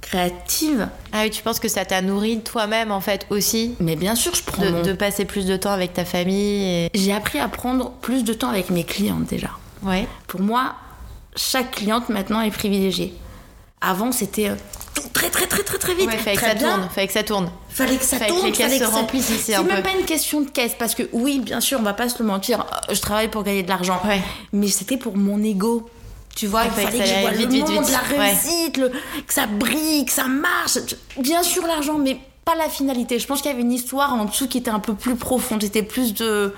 créative. 0.00 0.88
Ah 1.12 1.22
oui, 1.24 1.30
tu 1.30 1.42
penses 1.42 1.58
que 1.58 1.68
ça 1.68 1.84
t'a 1.84 2.00
nourri 2.00 2.40
toi-même 2.40 2.92
en 2.92 3.00
fait 3.00 3.26
aussi? 3.30 3.74
Mais 3.80 3.96
bien 3.96 4.14
sûr, 4.14 4.34
je 4.34 4.42
prends 4.42 4.62
de, 4.62 4.82
de 4.82 4.92
passer 4.92 5.24
plus 5.24 5.46
de 5.46 5.56
temps 5.56 5.72
avec 5.72 5.94
ta 5.94 6.04
famille. 6.04 6.88
J'ai 6.94 7.12
appris 7.12 7.40
à 7.40 7.48
prendre 7.48 7.90
plus 8.00 8.22
de 8.22 8.32
temps 8.32 8.48
avec 8.48 8.70
mes 8.70 8.84
clientes 8.84 9.24
déjà. 9.24 9.50
Ouais. 9.82 10.06
Pour 10.28 10.40
moi, 10.40 10.74
chaque 11.34 11.72
cliente 11.72 12.08
maintenant 12.08 12.40
est 12.40 12.50
privilégiée. 12.50 13.12
Avant, 13.82 14.12
c'était 14.12 14.48
euh, 14.48 14.54
très 15.12 15.28
très 15.28 15.46
très 15.46 15.62
très 15.62 15.78
très 15.78 15.94
vite. 15.94 16.06
Ouais, 16.06 16.16
fallait 16.16 16.36
très 16.36 16.54
que 16.54 16.60
ça 16.60 16.66
tourne, 16.66 16.88
fallait 16.94 17.06
que 17.06 17.12
ça 17.12 17.22
tourne. 17.24 17.50
Fallait 17.68 17.96
que 17.96 18.04
ça 18.04 18.18
fallait 18.18 18.30
tourne, 18.30 18.42
que 18.42 18.46
les 18.46 18.52
caisses 18.52 18.78
se 18.78 18.84
remplissent 18.84 19.30
ici 19.30 19.52
C'est 19.52 19.62
même 19.62 19.82
pas 19.82 19.90
une 19.98 20.04
question 20.04 20.40
de 20.40 20.48
caisse 20.48 20.76
parce 20.78 20.94
que 20.94 21.02
oui, 21.12 21.40
bien 21.40 21.60
sûr, 21.60 21.78
on 21.80 21.82
va 21.82 21.94
pas 21.94 22.08
se 22.08 22.18
le 22.20 22.24
mentir, 22.28 22.64
je 22.90 23.00
travaille 23.00 23.28
pour 23.28 23.42
gagner 23.42 23.62
de 23.62 23.68
l'argent. 23.68 24.00
Ouais. 24.04 24.20
Mais 24.52 24.68
c'était 24.68 24.96
pour 24.96 25.16
mon 25.16 25.42
ego. 25.42 25.88
Tu 26.34 26.46
vois, 26.46 26.64
il 26.64 26.70
fallait 26.70 26.98
que, 26.98 27.04
je 27.04 27.20
vois 27.20 27.30
le 27.32 27.74
monde, 27.74 27.90
la 27.90 27.98
réussite, 27.98 28.80
que 29.26 29.34
ça 29.34 29.46
brille, 29.46 30.06
que 30.06 30.12
ça 30.12 30.28
marche. 30.28 30.78
Bien 31.18 31.42
sûr 31.42 31.66
l'argent, 31.66 31.98
mais 31.98 32.18
pas 32.44 32.54
la 32.54 32.70
finalité. 32.70 33.18
Je 33.18 33.26
pense 33.26 33.42
qu'il 33.42 33.50
y 33.50 33.54
avait 33.54 33.62
une 33.62 33.72
histoire 33.72 34.14
en 34.14 34.24
dessous 34.24 34.48
qui 34.48 34.58
était 34.58 34.70
un 34.70 34.78
peu 34.78 34.94
plus 34.94 35.16
profonde. 35.16 35.62
C'était 35.62 35.82
plus 35.82 36.14
de 36.14 36.54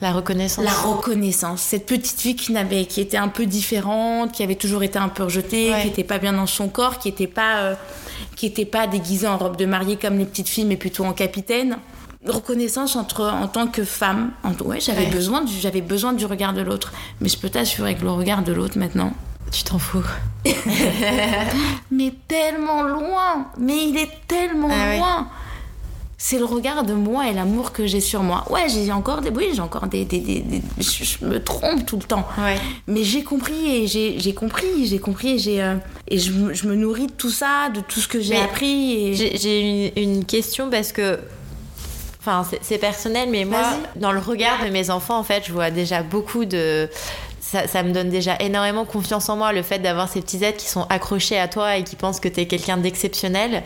la 0.00 0.12
reconnaissance. 0.12 0.64
La 0.64 0.72
reconnaissance. 0.72 1.62
Cette 1.62 1.86
petite 1.86 2.20
fille 2.20 2.36
qui 2.36 2.52
n'avait, 2.52 2.86
qui 2.86 3.00
était 3.00 3.16
un 3.16 3.28
peu 3.28 3.46
différente, 3.46 4.32
qui 4.32 4.42
avait 4.42 4.56
toujours 4.56 4.82
été 4.82 4.98
un 4.98 5.08
peu 5.08 5.24
rejetée, 5.24 5.72
qui 5.80 5.88
n'était 5.88 6.04
pas 6.04 6.18
bien 6.18 6.32
dans 6.32 6.46
son 6.46 6.68
corps, 6.68 6.98
qui 6.98 7.08
n'était 7.08 7.26
pas, 7.26 7.58
euh, 7.58 7.74
qui 8.36 8.46
était 8.46 8.64
pas 8.64 8.86
déguisée 8.86 9.26
en 9.26 9.38
robe 9.38 9.56
de 9.56 9.66
mariée 9.66 9.96
comme 9.96 10.18
les 10.18 10.26
petites 10.26 10.48
filles, 10.48 10.64
mais 10.64 10.76
plutôt 10.76 11.04
en 11.04 11.12
capitaine. 11.12 11.78
Reconnaissance 12.26 12.96
entre, 12.96 13.24
en 13.24 13.46
tant 13.46 13.68
que 13.68 13.84
femme. 13.84 14.32
En, 14.42 14.52
ouais, 14.64 14.80
j'avais 14.80 15.06
besoin, 15.06 15.42
du, 15.42 15.52
j'avais 15.58 15.80
besoin 15.80 16.12
du 16.12 16.26
regard 16.26 16.54
de 16.54 16.62
l'autre. 16.62 16.92
Mais 17.20 17.28
je 17.28 17.38
peux 17.38 17.48
t'assurer 17.48 17.94
que 17.94 18.02
le 18.02 18.10
regard 18.10 18.42
de 18.42 18.52
l'autre 18.52 18.78
maintenant. 18.78 19.12
Tu 19.52 19.62
t'en 19.62 19.78
fous. 19.78 20.04
mais 21.90 22.12
tellement 22.26 22.82
loin. 22.82 23.46
Mais 23.58 23.88
il 23.88 23.96
est 23.96 24.10
tellement 24.26 24.68
ah 24.70 24.96
loin 24.96 25.28
c'est 26.28 26.40
le 26.40 26.44
regard 26.44 26.82
de 26.82 26.92
moi 26.92 27.28
et 27.28 27.32
l'amour 27.32 27.70
que 27.70 27.86
j'ai 27.86 28.00
sur 28.00 28.24
moi. 28.24 28.44
Ouais, 28.50 28.66
j'ai 28.68 28.90
encore 28.90 29.20
des. 29.20 29.30
Oui, 29.30 29.50
j'ai 29.54 29.60
encore 29.60 29.86
des. 29.86 30.08
je, 30.76 31.24
me 31.24 31.38
trompe 31.38 31.86
tout 31.86 31.98
le 31.98 32.02
temps. 32.02 32.26
Mais 32.88 33.04
j'ai 33.04 33.22
compris 33.22 33.76
et 33.76 33.86
j'ai 33.86 34.34
compris, 34.34 34.86
j'ai 34.86 34.98
compris 34.98 35.34
et, 35.34 35.38
j'ai, 35.38 35.62
euh, 35.62 35.76
et 36.08 36.18
je, 36.18 36.32
me 36.32 36.74
nourris 36.74 37.06
de 37.06 37.12
tout 37.12 37.30
ça, 37.30 37.68
de 37.72 37.80
tout 37.80 38.00
ce 38.00 38.08
que 38.08 38.18
j'ai 38.20 38.36
appris. 38.36 39.14
J'ai 39.14 40.02
une, 40.02 40.24
question 40.24 40.68
parce 40.68 40.90
que. 40.90 41.20
Enfin, 42.18 42.44
c'est 42.60 42.78
personnel, 42.78 43.28
mais 43.30 43.44
moi, 43.44 43.62
dans 43.94 44.10
le 44.10 44.18
regard 44.18 44.64
de 44.64 44.70
mes 44.70 44.90
enfants, 44.90 45.20
en 45.20 45.22
fait, 45.22 45.44
je 45.46 45.52
vois 45.52 45.70
déjà 45.70 46.02
beaucoup 46.02 46.44
de. 46.44 46.90
Ça, 47.38 47.68
ça, 47.68 47.84
me 47.84 47.92
donne 47.92 48.08
déjà 48.08 48.34
énormément 48.40 48.84
confiance 48.84 49.28
en 49.28 49.36
moi, 49.36 49.52
le 49.52 49.62
fait 49.62 49.78
d'avoir 49.78 50.08
ces 50.08 50.20
petits 50.22 50.42
êtres 50.42 50.58
qui 50.58 50.66
sont 50.66 50.88
accrochés 50.90 51.38
à 51.38 51.46
toi 51.46 51.76
et 51.76 51.84
qui 51.84 51.94
pensent 51.94 52.18
que 52.18 52.26
tu 52.26 52.40
es 52.40 52.46
quelqu'un 52.46 52.78
d'exceptionnel 52.78 53.62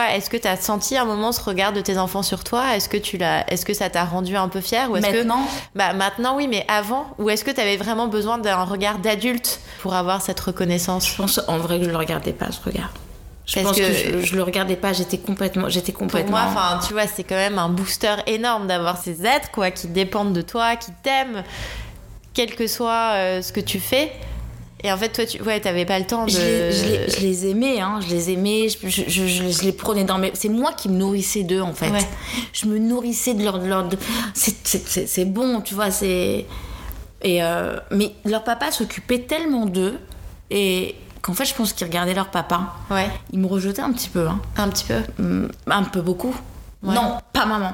est-ce 0.00 0.30
que 0.30 0.36
tu 0.36 0.48
as 0.48 0.56
senti 0.56 0.96
un 0.96 1.04
moment 1.04 1.32
ce 1.32 1.40
regard 1.42 1.72
de 1.72 1.80
tes 1.80 1.98
enfants 1.98 2.22
sur 2.22 2.44
toi? 2.44 2.76
Est-ce 2.76 2.88
que 2.88 2.96
tu 2.96 3.18
l'as 3.18 3.50
est-ce 3.50 3.64
que 3.64 3.74
ça 3.74 3.90
t'a 3.90 4.04
rendu 4.04 4.36
un 4.36 4.48
peu 4.48 4.60
fier 4.60 4.90
ou 4.90 4.96
est-ce 4.96 5.06
Maintenant? 5.06 5.46
Bah 5.74 5.92
maintenant 5.92 6.36
oui, 6.36 6.48
mais 6.48 6.64
avant 6.68 7.06
ou 7.18 7.30
est-ce 7.30 7.44
que 7.44 7.50
tu 7.50 7.60
avais 7.60 7.76
vraiment 7.76 8.06
besoin 8.06 8.38
d'un 8.38 8.64
regard 8.64 8.98
d'adulte 8.98 9.60
pour 9.80 9.94
avoir 9.94 10.22
cette 10.22 10.40
reconnaissance? 10.40 11.08
Je 11.08 11.16
pense 11.16 11.40
en 11.48 11.58
vrai 11.58 11.78
que 11.78 11.84
je 11.84 11.90
le 11.90 11.96
regardais 11.96 12.32
pas 12.32 12.50
ce 12.50 12.60
regard. 12.64 12.90
Je 13.44 13.60
pense 13.60 13.76
que, 13.76 14.22
je, 14.22 14.36
le 14.36 14.42
regardais 14.44 14.76
pas, 14.76 14.92
j'étais 14.92 15.18
complètement 15.18 15.68
j'étais 15.68 15.92
complètement 15.92 16.38
Pour 16.42 16.52
moi 16.52 16.62
enfin, 16.62 16.80
tu 16.86 16.92
vois, 16.92 17.06
c'est 17.08 17.24
quand 17.24 17.34
même 17.34 17.58
un 17.58 17.68
booster 17.68 18.14
énorme 18.26 18.68
d'avoir 18.68 18.98
ces 18.98 19.26
êtres 19.26 19.50
quoi 19.50 19.70
qui 19.70 19.88
dépendent 19.88 20.32
de 20.32 20.42
toi, 20.42 20.76
qui 20.76 20.92
t'aiment 21.02 21.42
quel 22.34 22.54
que 22.54 22.66
soit 22.66 23.14
euh, 23.14 23.42
ce 23.42 23.52
que 23.52 23.60
tu 23.60 23.80
fais. 23.80 24.12
Et 24.84 24.90
en 24.90 24.96
fait, 24.96 25.10
toi, 25.10 25.24
tu 25.24 25.40
ouais, 25.42 25.60
t'avais 25.60 25.84
pas 25.84 25.98
le 25.98 26.06
temps 26.06 26.24
de. 26.24 26.30
Je 26.30 26.38
les, 26.38 27.08
je 27.08 27.20
les, 27.20 27.46
aimais, 27.46 27.80
hein. 27.80 28.00
Je 28.00 28.08
les 28.08 28.30
aimais. 28.30 28.68
Je, 28.68 28.88
je, 28.88 29.26
je, 29.26 29.62
les 29.62 29.72
prenais 29.72 30.04
dans 30.04 30.18
mes. 30.18 30.32
C'est 30.34 30.48
moi 30.48 30.72
qui 30.72 30.88
me 30.88 30.96
nourrissais 30.96 31.44
d'eux, 31.44 31.60
en 31.60 31.72
fait. 31.72 31.92
Je 32.52 32.66
me 32.66 32.78
nourrissais 32.78 33.34
de 33.34 33.44
leur. 33.44 33.58
leur 33.58 33.88
de... 33.88 33.96
C'est 34.34 35.24
bon, 35.24 35.60
tu 35.60 35.74
vois. 35.74 35.90
C'est. 35.90 36.46
Et 37.24 37.42
euh... 37.42 37.78
Mais 37.92 38.12
leur 38.24 38.42
papa 38.42 38.72
s'occupait 38.72 39.20
tellement 39.20 39.66
d'eux 39.66 39.98
et 40.50 40.96
qu'en 41.20 41.34
fait, 41.34 41.44
je 41.44 41.54
pense 41.54 41.72
qu'ils 41.72 41.86
regardaient 41.86 42.14
leur 42.14 42.30
papa. 42.30 42.74
Ouais. 42.90 43.08
Ils 43.32 43.38
me 43.38 43.46
rejetaient 43.46 43.82
un 43.82 43.92
petit 43.92 44.08
peu. 44.08 44.26
Hein. 44.26 44.40
Un 44.56 44.68
petit 44.68 44.84
peu. 44.84 45.22
Mm, 45.22 45.48
un 45.68 45.84
peu 45.84 46.00
beaucoup. 46.00 46.34
Non, 46.82 47.18
pas 47.32 47.46
maman. 47.46 47.72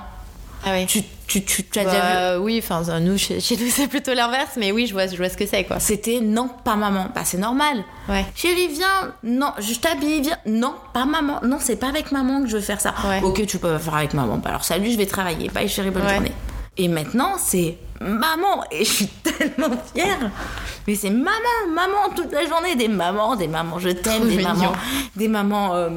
Ah 0.64 0.73
oui. 0.73 0.87
Tu, 0.87 1.03
tu, 1.27 1.42
tu, 1.42 1.79
as 1.79 1.85
déjà 1.85 2.01
bah, 2.01 2.37
vu 2.37 2.42
Oui, 2.42 2.61
enfin, 2.62 2.83
nous, 3.01 3.18
chez, 3.18 3.37
nous, 3.37 3.40
c'est 3.71 3.87
plutôt 3.87 4.14
l'inverse, 4.14 4.53
mais 4.57 4.73
oui, 4.73 4.87
je 4.87 4.92
vois, 4.92 5.07
je 5.07 5.16
vois 5.16 5.29
ce 5.29 5.37
que 5.37 5.47
c'est, 5.47 5.64
quoi. 5.64 5.79
C'était 5.79 6.21
non, 6.21 6.49
pas 6.64 6.77
maman. 6.77 7.09
Bah, 7.14 7.23
c'est 7.25 7.38
normal. 7.38 7.85
Ouais. 8.09 8.25
Chérie, 8.35 8.68
viens. 8.68 9.14
Non, 9.23 9.53
je 9.59 9.75
t'habille, 9.75 10.23
viens. 10.23 10.38
Non, 10.47 10.75
pas 10.92 11.05
maman. 11.05 11.40
Non, 11.44 11.59
c'est 11.61 11.77
pas 11.77 11.88
avec 11.88 12.12
maman 12.12 12.42
que 12.42 12.49
je 12.49 12.57
veux 12.57 12.62
faire 12.62 12.81
ça. 12.81 12.94
Ok, 13.23 13.47
tu 13.47 13.59
peux 13.59 13.79
faire 13.79 13.94
avec 13.94 14.14
maman. 14.14 14.38
Bah, 14.38 14.51
alors, 14.51 14.64
salut, 14.64 14.90
je 14.90 14.97
vais 14.97 15.07
travailler. 15.07 15.49
Bye, 15.49 15.68
chérie, 15.68 15.90
bonne 15.90 16.09
journée. 16.09 16.33
Et 16.77 16.88
maintenant, 16.88 17.33
c'est 17.38 17.77
maman. 18.00 18.64
Et 18.70 18.84
je 18.84 18.90
suis 18.92 19.06
tellement 19.22 19.76
fière. 19.94 20.30
Mais 20.87 20.94
c'est 20.94 21.11
maman, 21.11 21.28
maman, 21.74 22.14
toute 22.14 22.32
la 22.32 22.46
journée. 22.46 22.76
Des 22.76 22.88
mamans, 22.88 23.37
des 23.37 23.48
mamans, 23.48 23.78
je 23.78 23.90
t'aime, 23.90 24.28
des 24.28 24.42
mamans. 24.42 24.72
Des 25.16 25.28
mamans. 25.28 25.74
Euh, 25.74 25.90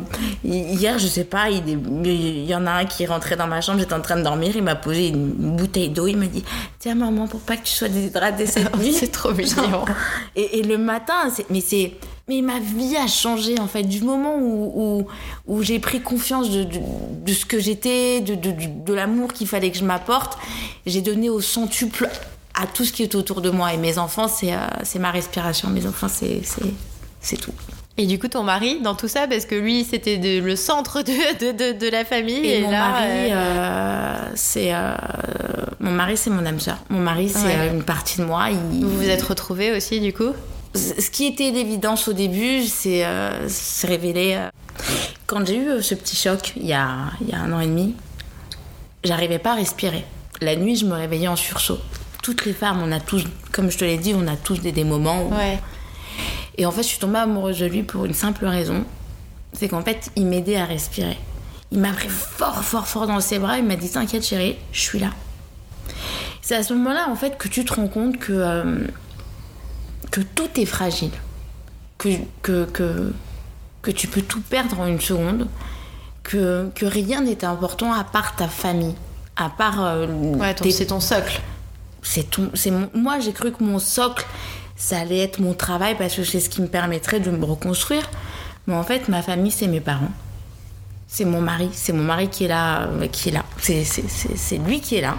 hier, 0.44 1.00
je 1.00 1.08
sais 1.08 1.24
pas, 1.24 1.50
il, 1.50 2.46
y 2.46 2.56
en 2.56 2.66
a 2.68 2.72
un 2.72 2.86
qui 2.86 3.04
est 3.04 3.08
rentré 3.08 3.36
dans 3.36 3.48
ma 3.48 3.62
chambre, 3.62 3.80
j'étais 3.80 3.94
en 3.94 4.02
train 4.02 4.18
de 4.18 4.24
dormir, 4.24 4.52
il 4.56 4.64
m'a 4.64 4.76
posé 4.76 5.08
une 5.10 5.56
bouteille 5.56 5.90
d'eau, 5.90 6.08
il 6.08 6.18
m'a 6.18 6.26
dit 6.26 6.44
Tiens, 6.80 6.96
maman, 6.96 7.28
pour 7.28 7.42
pas 7.42 7.58
que 7.58 7.64
tu 7.64 7.74
sois 7.74 7.90
déshydratée 7.90 8.46
cette 8.46 8.76
nuit. 8.80 8.94
c'est 8.94 9.12
trop 9.12 9.32
mignon. 9.32 9.86
Et, 10.36 10.60
et 10.60 10.64
le 10.64 10.78
matin, 10.78 11.30
mais 11.50 11.62
c'est 11.62 11.94
mais 12.32 12.42
ma 12.42 12.60
vie 12.60 12.96
a 12.96 13.08
changé 13.08 13.60
en 13.60 13.68
fait 13.68 13.84
du 13.84 14.02
moment 14.02 14.38
où, 14.38 15.06
où, 15.48 15.64
j'ai 15.64 15.80
pris 15.80 16.00
confiance 16.00 16.50
de, 16.50 16.64
de, 16.64 17.34
ce 17.34 17.46
que 17.46 17.60
j'étais, 17.60 18.22
de, 18.22 18.36
de, 18.36 18.94
l'amour 18.94 19.34
qu'il 19.34 19.48
fallait 19.48 19.70
que 19.70 19.78
je 19.78 19.84
m'apporte. 19.84 20.38
J'ai 20.86 21.02
donné 21.02 21.30
au 21.30 21.42
centuple 21.42 22.10
à 22.54 22.68
tout 22.68 22.86
ce 22.86 22.94
qui 22.94 23.04
est 23.04 23.16
autour 23.16 23.42
de 23.42 23.50
moi. 23.50 23.74
Et 23.74 23.78
mes 23.78 23.98
enfants, 23.98 24.30
c'est 24.30 24.54
euh, 24.54 24.58
ma 25.00 25.12
respiration. 25.12 25.70
Mes 25.70 25.86
enfants, 25.86 26.08
c'est 26.08 27.38
tout. 27.38 27.52
Et 27.98 28.06
du 28.06 28.18
coup, 28.18 28.30
ton 28.30 28.44
mari, 28.44 28.80
dans 28.82 28.96
tout 28.96 29.10
ça, 29.10 29.28
parce 29.28 29.46
que 29.46 29.56
lui, 29.56 29.84
c'était 29.84 30.16
le 30.18 30.56
centre 30.56 31.02
de, 31.02 31.74
de, 31.74 31.90
la 31.90 32.06
famille. 32.06 32.48
Et, 32.48 32.62
mon, 32.62 32.72
mari, 32.72 33.32
euh, 33.32 33.36
euh, 33.36 34.32
c'est 34.36 34.72
mon 35.82 35.92
mari, 35.92 36.16
c'est 36.16 36.30
mon 36.30 36.46
âme 36.46 36.62
sœur. 36.62 36.78
Mon 36.90 37.00
mari, 37.00 37.28
c'est 37.28 37.68
une 37.68 37.84
partie 37.84 38.20
de 38.20 38.26
moi. 38.26 38.48
Vous 38.72 38.90
vous 38.90 39.10
êtes 39.10 39.24
retrouvés 39.24 39.76
aussi, 39.76 40.00
du 40.00 40.14
coup? 40.14 40.32
Ce 40.74 41.10
qui 41.10 41.26
était 41.26 41.52
d'évidence 41.52 42.08
au 42.08 42.14
début, 42.14 42.64
c'est 42.64 43.06
euh, 43.06 43.48
révélé 43.84 44.36
euh, 44.36 44.50
quand 45.28 45.46
j'ai 45.46 45.58
eu 45.58 45.68
euh, 45.68 45.82
ce 45.82 45.96
petit 45.96 46.16
choc 46.16 46.54
il 46.56 46.66
y, 46.66 46.74
a, 46.74 47.12
il 47.22 47.30
y 47.30 47.34
a 47.34 47.40
un 47.40 47.52
an 47.52 47.60
et 47.60 47.68
demi. 47.68 47.96
J'arrivais 49.04 49.40
pas 49.40 49.54
à 49.54 49.56
respirer. 49.56 50.06
La 50.42 50.56
nuit, 50.56 50.76
je 50.76 50.86
me 50.86 50.94
réveillais 50.94 51.28
en 51.28 51.36
sursaut. 51.36 51.80
Toutes 52.24 52.46
les 52.46 52.54
femmes, 52.54 52.82
on 52.84 52.92
a 52.92 53.00
tous, 53.00 53.26
comme 53.52 53.70
je 53.70 53.78
te 53.78 53.86
l'ai 53.86 53.98
dit, 53.98 54.14
on 54.16 54.28
a 54.28 54.36
tous 54.36 54.62
des, 54.62 54.72
des 54.72 54.84
moments 54.84 55.24
où... 55.24 55.34
Ouais. 55.34 55.60
Et 56.58 56.66
en 56.66 56.72
fait, 56.72 56.84
je 56.84 56.88
suis 56.88 57.00
tombée 57.00 57.20
amoureuse 57.20 57.60
de 57.60 57.66
lui 57.66 57.84
pour 57.84 58.06
une 58.06 58.14
simple 58.14 58.46
raison. 58.46 58.86
C'est 59.54 59.68
qu'en 59.68 59.82
fait, 59.82 60.12
il 60.16 60.28
m'aidait 60.28 60.58
à 60.58 60.66
respirer. 60.66 61.18
Il 61.72 61.80
m'a 61.80 61.92
pris 61.92 62.10
fort, 62.10 62.64
fort, 62.64 62.88
fort 62.88 63.08
dans 63.08 63.20
ses 63.20 63.40
bras. 63.40 63.58
Il 63.58 63.66
m'a 63.66 63.76
dit 63.76 63.90
T'inquiète, 63.90 64.26
chérie, 64.26 64.58
je 64.72 64.82
suis 64.82 65.00
là. 65.00 65.10
C'est 66.42 66.56
à 66.56 66.64
ce 66.64 66.74
moment-là, 66.74 67.08
en 67.10 67.16
fait, 67.16 67.38
que 67.38 67.48
tu 67.48 67.66
te 67.66 67.74
rends 67.74 67.88
compte 67.88 68.18
que. 68.18 68.34
Euh, 68.34 68.88
que 70.12 70.22
tout 70.22 70.50
est 70.58 70.66
fragile, 70.66 71.12
que, 71.98 72.10
que, 72.42 72.66
que, 72.66 73.14
que 73.82 73.92
tu 73.92 74.08
peux 74.08 74.22
tout 74.22 74.42
perdre 74.42 74.80
en 74.80 74.88
une 74.88 75.02
seconde, 75.02 75.48
que, 76.24 76.70
que 76.76 76.86
rien 76.86 77.22
n'est 77.22 77.44
important 77.44 77.94
à 77.94 78.04
part 78.04 78.36
ta 78.36 78.48
famille, 78.48 78.96
à 79.38 79.50
part... 79.50 79.84
Euh, 79.84 80.08
ouais, 80.36 80.56
c'est 80.70 80.88
ton 80.88 81.00
socle. 81.00 81.42
C'est 82.04 82.30
ton, 82.30 82.50
c'est 82.54 82.72
moi, 82.94 83.20
j'ai 83.20 83.32
cru 83.32 83.52
que 83.52 83.64
mon 83.64 83.80
socle, 83.80 84.26
ça 84.76 85.00
allait 85.00 85.20
être 85.20 85.40
mon 85.40 85.54
travail 85.54 85.96
parce 85.98 86.16
que 86.16 86.24
c'est 86.24 86.40
ce 86.40 86.50
qui 86.50 86.62
me 86.62 86.68
permettrait 86.68 87.20
de 87.20 87.32
me 87.32 87.46
reconstruire. 87.46 88.10
Mais 88.68 88.76
en 88.76 88.84
fait, 88.84 89.08
ma 89.08 89.22
famille, 89.22 89.52
c'est 89.52 89.68
mes 89.68 89.80
parents. 89.80 90.12
C'est 91.08 91.26
mon 91.26 91.42
mari. 91.42 91.70
C'est 91.74 91.94
mon 91.94 92.04
mari 92.04 92.30
qui 92.30 92.46
est 92.46 92.48
là. 92.48 92.88
Euh, 92.88 93.08
qui 93.08 93.30
est 93.30 93.32
là. 93.32 93.44
C'est, 93.60 93.84
c'est, 93.84 94.08
c'est 94.08 94.58
lui 94.58 94.82
qui 94.82 94.96
est 94.96 95.02
là. 95.02 95.16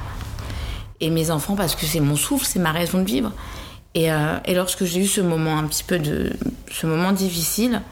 Et 1.00 1.10
mes 1.10 1.30
enfants, 1.30 1.54
parce 1.54 1.76
que 1.76 1.86
c'est 1.86 2.00
mon 2.00 2.16
souffle, 2.16 2.44
c'est 2.44 2.58
ma 2.58 2.72
raison 2.72 2.98
de 2.98 3.04
vivre. 3.04 3.32
Euh, 3.96 4.38
et, 4.44 4.54
lorsque 4.54 4.84
j'ai 4.84 5.00
eu 5.00 5.06
ce 5.06 5.20
moment 5.20 5.58
un 5.58 5.66
petit 5.66 5.84
peu 5.84 5.98
de 5.98 6.32
ce 6.70 6.86
moment 6.86 7.12
difficile, 7.12 7.82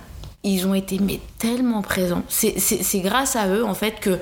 ils 0.43 0.67
ont 0.67 0.75
été 0.75 0.99
mais 0.99 1.21
tellement 1.39 1.83
présents. 1.83 2.23
C'est 2.29 3.01
grâce 3.01 3.37
à 3.37 3.49
eux 3.49 3.65
en 3.65 3.75
fait 3.75 4.01
que 4.01 4.19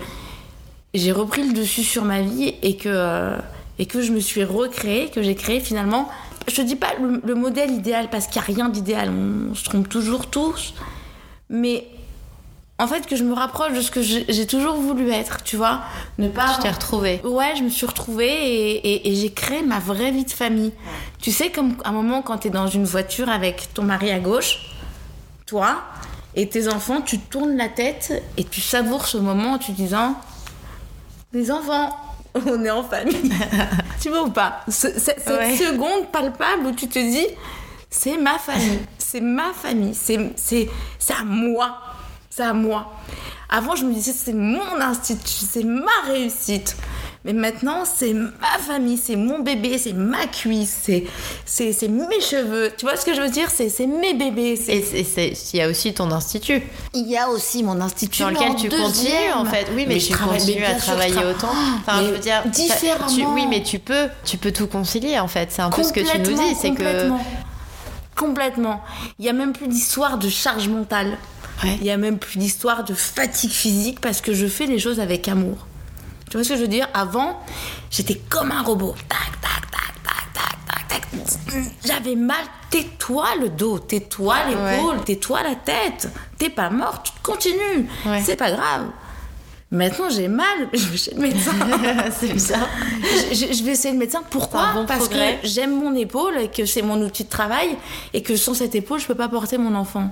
j'ai 0.95 1.13
repris 1.13 1.47
le 1.47 1.53
dessus 1.53 1.85
sur 1.85 2.05
ma 2.05 2.23
vie 2.23 2.55
et 2.63 2.77
que 2.77 2.89
euh, 2.89 3.37
et 3.79 3.87
que 3.87 4.03
je 4.03 4.11
me 4.11 4.19
suis 4.19 4.43
recréée, 4.43 5.09
que 5.09 5.23
j'ai 5.23 5.37
créé 5.37 5.61
finalement. 5.61 6.09
Je 6.49 6.57
te 6.57 6.63
dis 6.63 6.77
pas 6.77 6.95
le, 7.01 7.21
le 7.25 7.35
modèle 7.35 7.71
idéal 7.71 8.09
parce 8.11 8.27
qu'il 8.27 8.41
n'y 8.41 8.49
a 8.49 8.55
rien 8.55 8.69
d'idéal, 8.69 9.11
on, 9.11 9.55
se 9.55 9.63
trompe 9.65 9.89
toujours 9.89 10.27
tous, 10.27 10.75
mais 11.51 11.87
en 12.81 12.87
fait 12.87 13.07
que 13.07 13.17
je 13.17 13.25
me 13.25 13.35
rapproche 13.35 13.73
de 13.73 13.81
ce 13.81 13.91
que 13.91 14.01
j'ai 14.03 14.47
toujours 14.47 14.77
voulu 14.77 15.11
être, 15.11 15.43
tu 15.43 15.57
vois. 15.57 15.81
Ne 16.19 16.29
pas. 16.29 16.55
Je 16.57 16.63
t'ai 16.63 16.71
retrouvée. 16.71 17.21
Ouais, 17.25 17.55
je 17.57 17.65
me 17.65 17.71
suis 17.71 17.87
retrouvée 17.87 19.09
et, 19.09 19.15
j'ai 19.17 19.33
créé 19.33 19.63
ma 19.63 19.81
vraie 19.81 20.13
vie 20.13 20.25
de 20.25 20.31
famille. 20.31 20.73
Tu 21.21 21.33
sais, 21.33 21.51
comme 21.51 21.75
à 21.85 21.89
un 21.89 21.93
moment 21.93 22.23
quand 22.23 22.39
t'es 22.39 22.51
dans 22.51 22.69
une 22.69 22.85
voiture 22.85 23.29
avec 23.29 23.75
ton 23.75 23.83
mari 23.83 24.13
à 24.13 24.21
gauche, 24.21 24.61
toi 25.47 25.83
et 26.37 26.49
tes 26.49 26.69
enfants, 26.69 27.01
tu 27.01 27.19
tournes 27.19 27.57
la 27.57 27.69
tête 27.69 28.23
et 28.37 28.45
tu 28.45 28.61
savoures 28.61 29.07
ce 29.07 29.19
moment 29.19 29.55
en 29.55 29.59
te 29.59 29.73
disant 29.73 30.15
Les 31.33 31.51
enfants, 31.51 31.97
on 32.47 32.65
est 32.65 32.71
en 32.71 32.85
famille. 32.85 33.33
tu 34.01 34.09
vois 34.09 34.23
ou 34.23 34.31
pas? 34.31 34.61
Cette 34.69 35.01
seconde 35.03 36.13
palpable 36.13 36.67
où 36.67 36.73
tu 36.73 36.87
te 36.87 37.01
dis 37.01 37.27
C'est 37.91 38.19
ma 38.19 38.39
famille, 38.39 38.79
c'est 38.99 39.21
ma 39.21 39.53
famille, 39.53 39.95
c'est 39.97 41.13
à 41.13 41.25
moi 41.25 41.81
c'est 42.39 42.45
à 42.45 42.53
moi. 42.53 42.93
Avant, 43.51 43.75
je 43.75 43.85
me 43.85 43.93
disais, 43.93 44.13
c'est 44.13 44.33
mon 44.33 44.81
institut, 44.81 45.45
c'est 45.51 45.65
ma 45.65 45.91
réussite. 46.07 46.77
Mais 47.25 47.33
maintenant, 47.33 47.83
c'est 47.85 48.13
ma 48.13 48.59
famille, 48.65 48.97
c'est 48.97 49.17
mon 49.17 49.41
bébé, 49.41 49.77
c'est 49.77 49.93
ma 49.93 50.27
cuisse, 50.27 50.89
c'est, 51.45 51.89
mes 51.89 52.21
cheveux. 52.21 52.71
Tu 52.77 52.87
vois 52.87 52.97
ce 52.97 53.05
que 53.05 53.13
je 53.15 53.21
veux 53.21 53.29
dire? 53.29 53.49
C'est, 53.51 53.87
mes 53.87 54.15
bébés. 54.15 54.55
Et 54.69 54.85
il 55.03 55.59
y 55.59 55.61
a 55.61 55.69
aussi 55.69 55.93
ton 55.95 56.13
institut. 56.13 56.63
Il 56.95 57.09
y 57.09 57.17
a 57.17 57.29
aussi 57.29 57.65
mon 57.65 57.81
institut. 57.81 58.23
Dans 58.23 58.31
lequel 58.31 58.55
tu 58.55 58.69
continues, 58.69 59.33
en 59.35 59.45
fait. 59.45 59.67
Oui, 59.75 59.85
mais, 59.89 59.99
tu 59.99 60.15
continues 60.15 60.65
à 60.65 60.75
travailler 60.75 61.19
autant. 61.19 61.51
Enfin, 61.81 62.05
je 62.05 62.11
veux 62.13 62.19
dire. 62.19 62.45
Différemment. 62.47 63.35
oui, 63.35 63.47
mais 63.49 63.65
tu 63.65 63.81
peux, 63.81 64.09
tu 64.25 64.37
peux 64.37 64.53
tout 64.53 64.69
concilier, 64.69 65.19
en 65.19 65.29
fait. 65.29 65.51
C'est 65.51 65.63
un 65.63 65.71
peu 65.71 65.83
ce 65.83 65.93
que 65.93 66.01
tu 66.01 66.19
nous 66.21 66.37
dis. 66.37 66.55
C'est 66.55 66.71
que. 66.71 67.11
Complètement. 68.15 68.81
Il 69.19 69.23
n'y 69.23 69.29
a 69.29 69.33
même 69.33 69.53
plus 69.53 69.69
d'histoire 69.69 70.19
de 70.19 70.29
charge 70.29 70.69
mentale. 70.69 71.19
Il 71.65 71.83
n'y 71.83 71.91
a 71.91 71.97
même 71.97 72.19
plus 72.19 72.39
d'histoire 72.39 72.85
de 72.85 72.95
fatigue 72.95 73.51
physique 73.51 74.01
parce 74.01 74.21
que 74.21 74.33
je 74.33 74.47
fais 74.47 74.67
les 74.67 74.79
choses 74.79 75.01
avec 75.01 75.29
amour. 75.29 75.67
Tu 76.31 76.37
vois 76.37 76.45
ce 76.45 76.51
que 76.51 76.57
je 76.57 76.61
veux 76.63 76.69
dire? 76.69 76.89
Avant, 76.95 77.41
j'étais 77.91 78.21
comme 78.29 78.53
un 78.53 78.63
robot. 78.63 78.95
Tac, 79.09 79.41
tac, 79.41 79.71
tac, 79.71 80.03
tac, 80.05 80.33
tac, 80.35 80.89
tac, 80.89 81.11
tac. 81.11 81.65
J'avais 81.85 82.17
mal. 82.17 82.37
Tais-toi 82.71 83.25
le 83.41 83.49
dos, 83.49 83.79
tais-toi 83.79 84.37
l'épaule, 84.51 85.03
tais-toi 85.05 85.43
la 85.43 85.55
tête. 85.55 86.11
T'es 86.37 86.51
pas 86.51 86.69
morte, 86.69 87.07
tu 87.07 87.13
continues. 87.23 87.89
C'est 88.23 88.37
pas 88.37 88.51
grave. 88.51 88.89
Maintenant, 89.71 90.09
j'ai 90.09 90.29
mal, 90.29 90.47
je 90.73 90.87
vais 90.87 90.97
chez 90.97 91.15
le 91.15 91.21
médecin. 91.21 91.53
c'est 92.19 92.33
bizarre. 92.33 92.69
Je, 93.31 93.53
je, 93.53 93.63
vais 93.65 93.73
essayer 93.73 93.93
le 93.93 93.99
médecin. 93.99 94.23
Pourquoi? 94.31 94.85
Parce 94.87 95.09
que 95.09 95.17
j'aime 95.45 95.79
mon 95.79 95.95
épaule 95.95 96.39
et 96.39 96.49
que 96.49 96.65
c'est 96.65 96.83
mon 96.83 97.01
outil 97.03 97.25
de 97.25 97.29
travail 97.29 97.77
et 98.15 98.23
que 98.23 98.37
sans 98.37 98.55
cette 98.55 98.75
épaule, 98.75 99.01
je 99.01 99.07
peux 99.07 99.15
pas 99.15 99.29
porter 99.29 99.59
mon 99.59 99.75
enfant. 99.75 100.11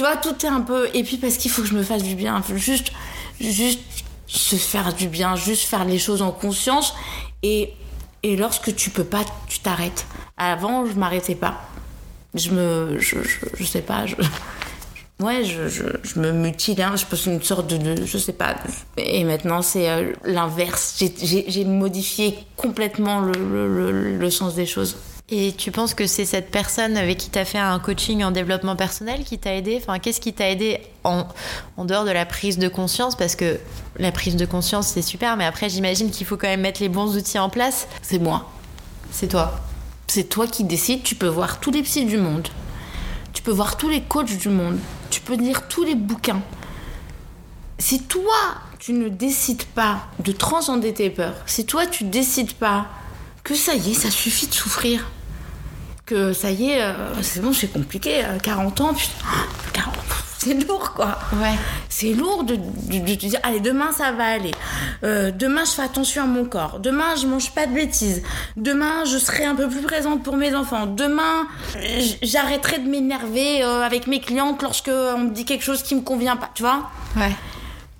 Tu 0.00 0.06
vois, 0.06 0.16
tout 0.16 0.46
est 0.46 0.48
un 0.48 0.62
peu. 0.62 0.88
Et 0.94 1.04
puis 1.04 1.18
parce 1.18 1.36
qu'il 1.36 1.50
faut 1.50 1.60
que 1.60 1.68
je 1.68 1.74
me 1.74 1.82
fasse 1.82 2.02
du 2.02 2.14
bien. 2.14 2.42
Juste, 2.54 2.90
juste 3.38 3.80
se 4.26 4.56
faire 4.56 4.94
du 4.94 5.08
bien, 5.08 5.36
juste 5.36 5.64
faire 5.64 5.84
les 5.84 5.98
choses 5.98 6.22
en 6.22 6.30
conscience. 6.30 6.94
Et, 7.42 7.74
et 8.22 8.34
lorsque 8.34 8.74
tu 8.74 8.88
peux 8.88 9.04
pas, 9.04 9.26
tu 9.46 9.58
t'arrêtes. 9.58 10.06
Avant, 10.38 10.86
je 10.86 10.94
m'arrêtais 10.94 11.34
pas. 11.34 11.60
Je 12.32 12.50
me. 12.50 12.96
Je, 12.98 13.18
je, 13.58 13.62
sais 13.62 13.82
pas. 13.82 14.06
Je, 14.06 14.16
ouais, 15.22 15.44
je, 15.44 15.68
je, 15.68 15.82
je, 16.02 16.18
me 16.18 16.32
mutile, 16.32 16.80
hein, 16.80 16.94
je 16.96 17.04
pense 17.04 17.26
une 17.26 17.42
sorte 17.42 17.66
de, 17.66 18.06
Je 18.06 18.16
sais 18.16 18.32
pas. 18.32 18.54
Et 18.96 19.24
maintenant, 19.24 19.60
c'est 19.60 19.90
euh, 19.90 20.14
l'inverse. 20.24 21.04
J'ai 21.22 21.64
modifié 21.66 22.38
complètement 22.56 23.20
le 23.20 24.30
sens 24.30 24.54
des 24.54 24.64
choses. 24.64 24.96
Et 25.32 25.52
tu 25.52 25.70
penses 25.70 25.94
que 25.94 26.08
c'est 26.08 26.24
cette 26.24 26.50
personne 26.50 26.96
avec 26.96 27.18
qui 27.18 27.30
tu 27.30 27.38
as 27.38 27.44
fait 27.44 27.58
un 27.58 27.78
coaching 27.78 28.24
en 28.24 28.32
développement 28.32 28.74
personnel 28.74 29.22
qui 29.22 29.38
t'a 29.38 29.54
aidé? 29.54 29.78
Enfin, 29.80 30.00
qu'est-ce 30.00 30.20
qui 30.20 30.32
t'a 30.32 30.50
aidé 30.50 30.80
en, 31.04 31.24
en, 31.76 31.84
dehors 31.84 32.04
de 32.04 32.10
la 32.10 32.26
prise 32.26 32.58
de 32.58 32.66
conscience? 32.66 33.14
Parce 33.14 33.36
que 33.36 33.60
la 33.96 34.10
prise 34.10 34.34
de 34.34 34.44
conscience, 34.44 34.88
c'est 34.88 35.02
super, 35.02 35.36
mais 35.36 35.44
après, 35.44 35.68
j'imagine 35.68 36.10
qu'il 36.10 36.26
faut 36.26 36.36
quand 36.36 36.48
même 36.48 36.62
mettre 36.62 36.80
les 36.80 36.88
bons 36.88 37.16
outils 37.16 37.38
en 37.38 37.48
place. 37.48 37.86
C'est 38.02 38.18
moi. 38.18 38.50
C'est 39.12 39.28
toi. 39.28 39.60
C'est 40.08 40.24
toi 40.24 40.48
qui 40.48 40.64
décides. 40.64 41.04
Tu 41.04 41.14
peux 41.14 41.28
voir 41.28 41.60
tous 41.60 41.70
les 41.70 41.82
psys 41.82 42.06
du 42.06 42.16
monde. 42.16 42.48
Tu 43.32 43.42
peux 43.42 43.52
voir 43.52 43.76
tous 43.76 43.88
les 43.88 44.02
coachs 44.02 44.36
du 44.36 44.48
monde. 44.48 44.80
Tu 45.10 45.20
peux 45.20 45.36
lire 45.36 45.68
tous 45.68 45.84
les 45.84 45.94
bouquins. 45.94 46.42
Si 47.78 48.02
toi, 48.02 48.34
tu 48.80 48.94
ne 48.94 49.08
décides 49.08 49.64
pas 49.64 50.08
de 50.18 50.32
transcender 50.32 50.92
tes 50.92 51.08
peurs, 51.08 51.36
si 51.46 51.66
toi, 51.66 51.86
tu 51.86 52.02
décides 52.02 52.54
pas 52.54 52.88
que 53.44 53.54
ça 53.54 53.74
y 53.74 53.92
est, 53.92 53.94
ça 53.94 54.10
suffit 54.10 54.48
de 54.48 54.54
souffrir 54.54 55.06
que 56.10 56.32
ça 56.32 56.50
y 56.50 56.70
est, 56.70 56.82
euh, 56.82 56.92
c'est 57.22 57.40
bon, 57.40 57.52
c'est 57.52 57.72
compliqué, 57.72 58.24
40 58.42 58.80
euh, 58.80 58.84
ans, 58.84 58.94
putain, 58.94 59.82
c'est 60.38 60.54
lourd 60.66 60.92
quoi. 60.92 61.18
Ouais. 61.40 61.54
C'est 61.88 62.14
lourd 62.14 62.42
de, 62.42 62.56
te 62.56 63.26
dire, 63.26 63.38
allez, 63.44 63.60
demain 63.60 63.92
ça 63.92 64.10
va 64.10 64.24
aller. 64.24 64.50
Euh, 65.04 65.30
demain 65.30 65.64
je 65.64 65.70
fais 65.70 65.82
attention 65.82 66.24
à 66.24 66.26
mon 66.26 66.44
corps. 66.44 66.80
Demain 66.80 67.14
je 67.20 67.28
mange 67.28 67.52
pas 67.52 67.66
de 67.66 67.74
bêtises. 67.74 68.22
Demain 68.56 69.04
je 69.04 69.18
serai 69.18 69.44
un 69.44 69.54
peu 69.54 69.68
plus 69.68 69.82
présente 69.82 70.24
pour 70.24 70.36
mes 70.36 70.52
enfants. 70.54 70.86
Demain 70.86 71.46
j'arrêterai 72.22 72.78
de 72.78 72.88
m'énerver 72.88 73.62
avec 73.62 74.08
mes 74.08 74.20
clientes 74.20 74.62
lorsque 74.62 74.90
on 74.90 75.18
me 75.18 75.30
dit 75.30 75.44
quelque 75.44 75.64
chose 75.64 75.82
qui 75.82 75.94
me 75.94 76.00
convient 76.00 76.36
pas, 76.36 76.50
tu 76.54 76.62
vois. 76.62 76.90
Ouais 77.16 77.32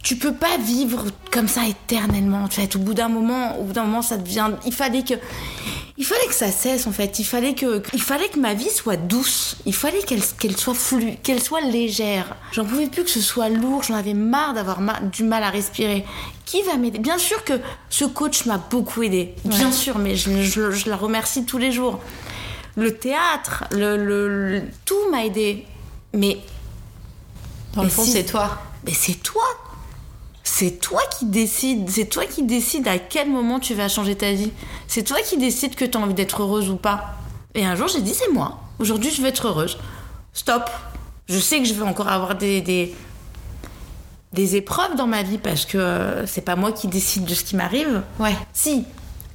tu 0.02 0.16
peux 0.16 0.32
pas 0.32 0.56
vivre 0.56 1.04
comme 1.30 1.48
ça 1.48 1.66
éternellement 1.66 2.44
en 2.44 2.48
fait. 2.50 2.74
Au 2.76 2.78
bout 2.78 2.94
d'un 2.94 3.08
moment 3.08 3.58
au 3.58 3.64
bout 3.64 3.72
d'un 3.72 3.84
moment 3.84 4.02
ça 4.02 4.16
devient 4.16 4.50
il 4.64 4.72
fallait 4.72 5.02
que 5.02 5.14
il 5.98 6.06
fallait 6.06 6.26
que 6.26 6.34
ça 6.34 6.50
cesse 6.50 6.86
en 6.86 6.92
fait. 6.92 7.18
Il 7.18 7.24
fallait 7.24 7.54
que 7.54 7.82
il 7.92 8.00
fallait 8.00 8.28
que 8.28 8.38
ma 8.38 8.54
vie 8.54 8.70
soit 8.70 8.96
douce. 8.96 9.56
Il 9.66 9.74
fallait 9.74 10.02
qu'elle 10.02 10.22
qu'elle 10.22 10.56
soit 10.56 10.74
fluide 10.74 11.20
qu'elle 11.22 11.42
soit 11.42 11.60
légère. 11.60 12.34
J'en 12.52 12.64
pouvais 12.64 12.86
plus 12.86 13.04
que 13.04 13.10
ce 13.10 13.20
soit 13.20 13.50
lourd. 13.50 13.82
J'en 13.82 13.94
avais 13.94 14.14
marre 14.14 14.54
d'avoir 14.54 14.80
du 15.02 15.22
mal 15.22 15.42
à 15.42 15.50
respirer. 15.50 16.06
Qui 16.46 16.62
va 16.62 16.76
m'aider? 16.76 16.98
Bien 16.98 17.18
sûr 17.18 17.44
que 17.44 17.60
ce 17.90 18.06
coach 18.06 18.46
m'a 18.46 18.56
beaucoup 18.58 19.02
aidé 19.02 19.34
bien 19.44 19.70
sûr 19.70 19.98
mais 19.98 20.16
je, 20.16 20.42
je, 20.42 20.88
la 20.88 20.96
remercie 20.96 21.44
tous 21.44 21.58
les 21.58 21.72
jours. 21.72 22.00
Le 22.76 22.96
théâtre 22.96 23.64
le, 23.72 23.96
le, 24.02 24.62
tout 24.86 25.10
m'a 25.10 25.26
aidé 25.26 25.66
mais 26.14 26.38
dans 27.74 27.82
le 27.82 27.90
fond 27.90 28.04
c'est 28.04 28.24
toi. 28.24 28.58
Mais 28.86 28.94
c'est 28.94 29.22
toi 29.22 29.44
c'est 30.60 30.72
toi 30.72 31.00
qui 31.18 31.24
décides, 31.24 31.88
c'est 31.88 32.04
toi 32.04 32.26
qui 32.26 32.42
décides 32.42 32.86
à 32.86 32.98
quel 32.98 33.30
moment 33.30 33.60
tu 33.60 33.72
vas 33.72 33.88
changer 33.88 34.14
ta 34.14 34.32
vie. 34.32 34.50
C'est 34.88 35.02
toi 35.04 35.16
qui 35.22 35.38
décides 35.38 35.74
que 35.74 35.86
tu 35.86 35.96
as 35.96 36.00
envie 36.02 36.12
d'être 36.12 36.42
heureuse 36.42 36.68
ou 36.68 36.76
pas. 36.76 37.14
Et 37.54 37.64
un 37.64 37.74
jour, 37.76 37.88
j'ai 37.88 38.02
dit, 38.02 38.12
c'est 38.12 38.30
moi. 38.30 38.60
Aujourd'hui, 38.78 39.10
je 39.10 39.22
veux 39.22 39.28
être 39.28 39.46
heureuse. 39.48 39.78
Stop. 40.34 40.68
Je 41.30 41.38
sais 41.38 41.60
que 41.60 41.64
je 41.64 41.72
vais 41.72 41.80
encore 41.80 42.08
avoir 42.08 42.34
des, 42.34 42.60
des, 42.60 42.94
des 44.34 44.56
épreuves 44.56 44.96
dans 44.96 45.06
ma 45.06 45.22
vie 45.22 45.38
parce 45.38 45.64
que 45.64 45.78
euh, 45.78 46.26
c'est 46.26 46.42
pas 46.42 46.56
moi 46.56 46.72
qui 46.72 46.88
décide 46.88 47.24
de 47.24 47.32
ce 47.32 47.42
qui 47.42 47.56
m'arrive. 47.56 48.02
Ouais. 48.18 48.36
Si. 48.52 48.84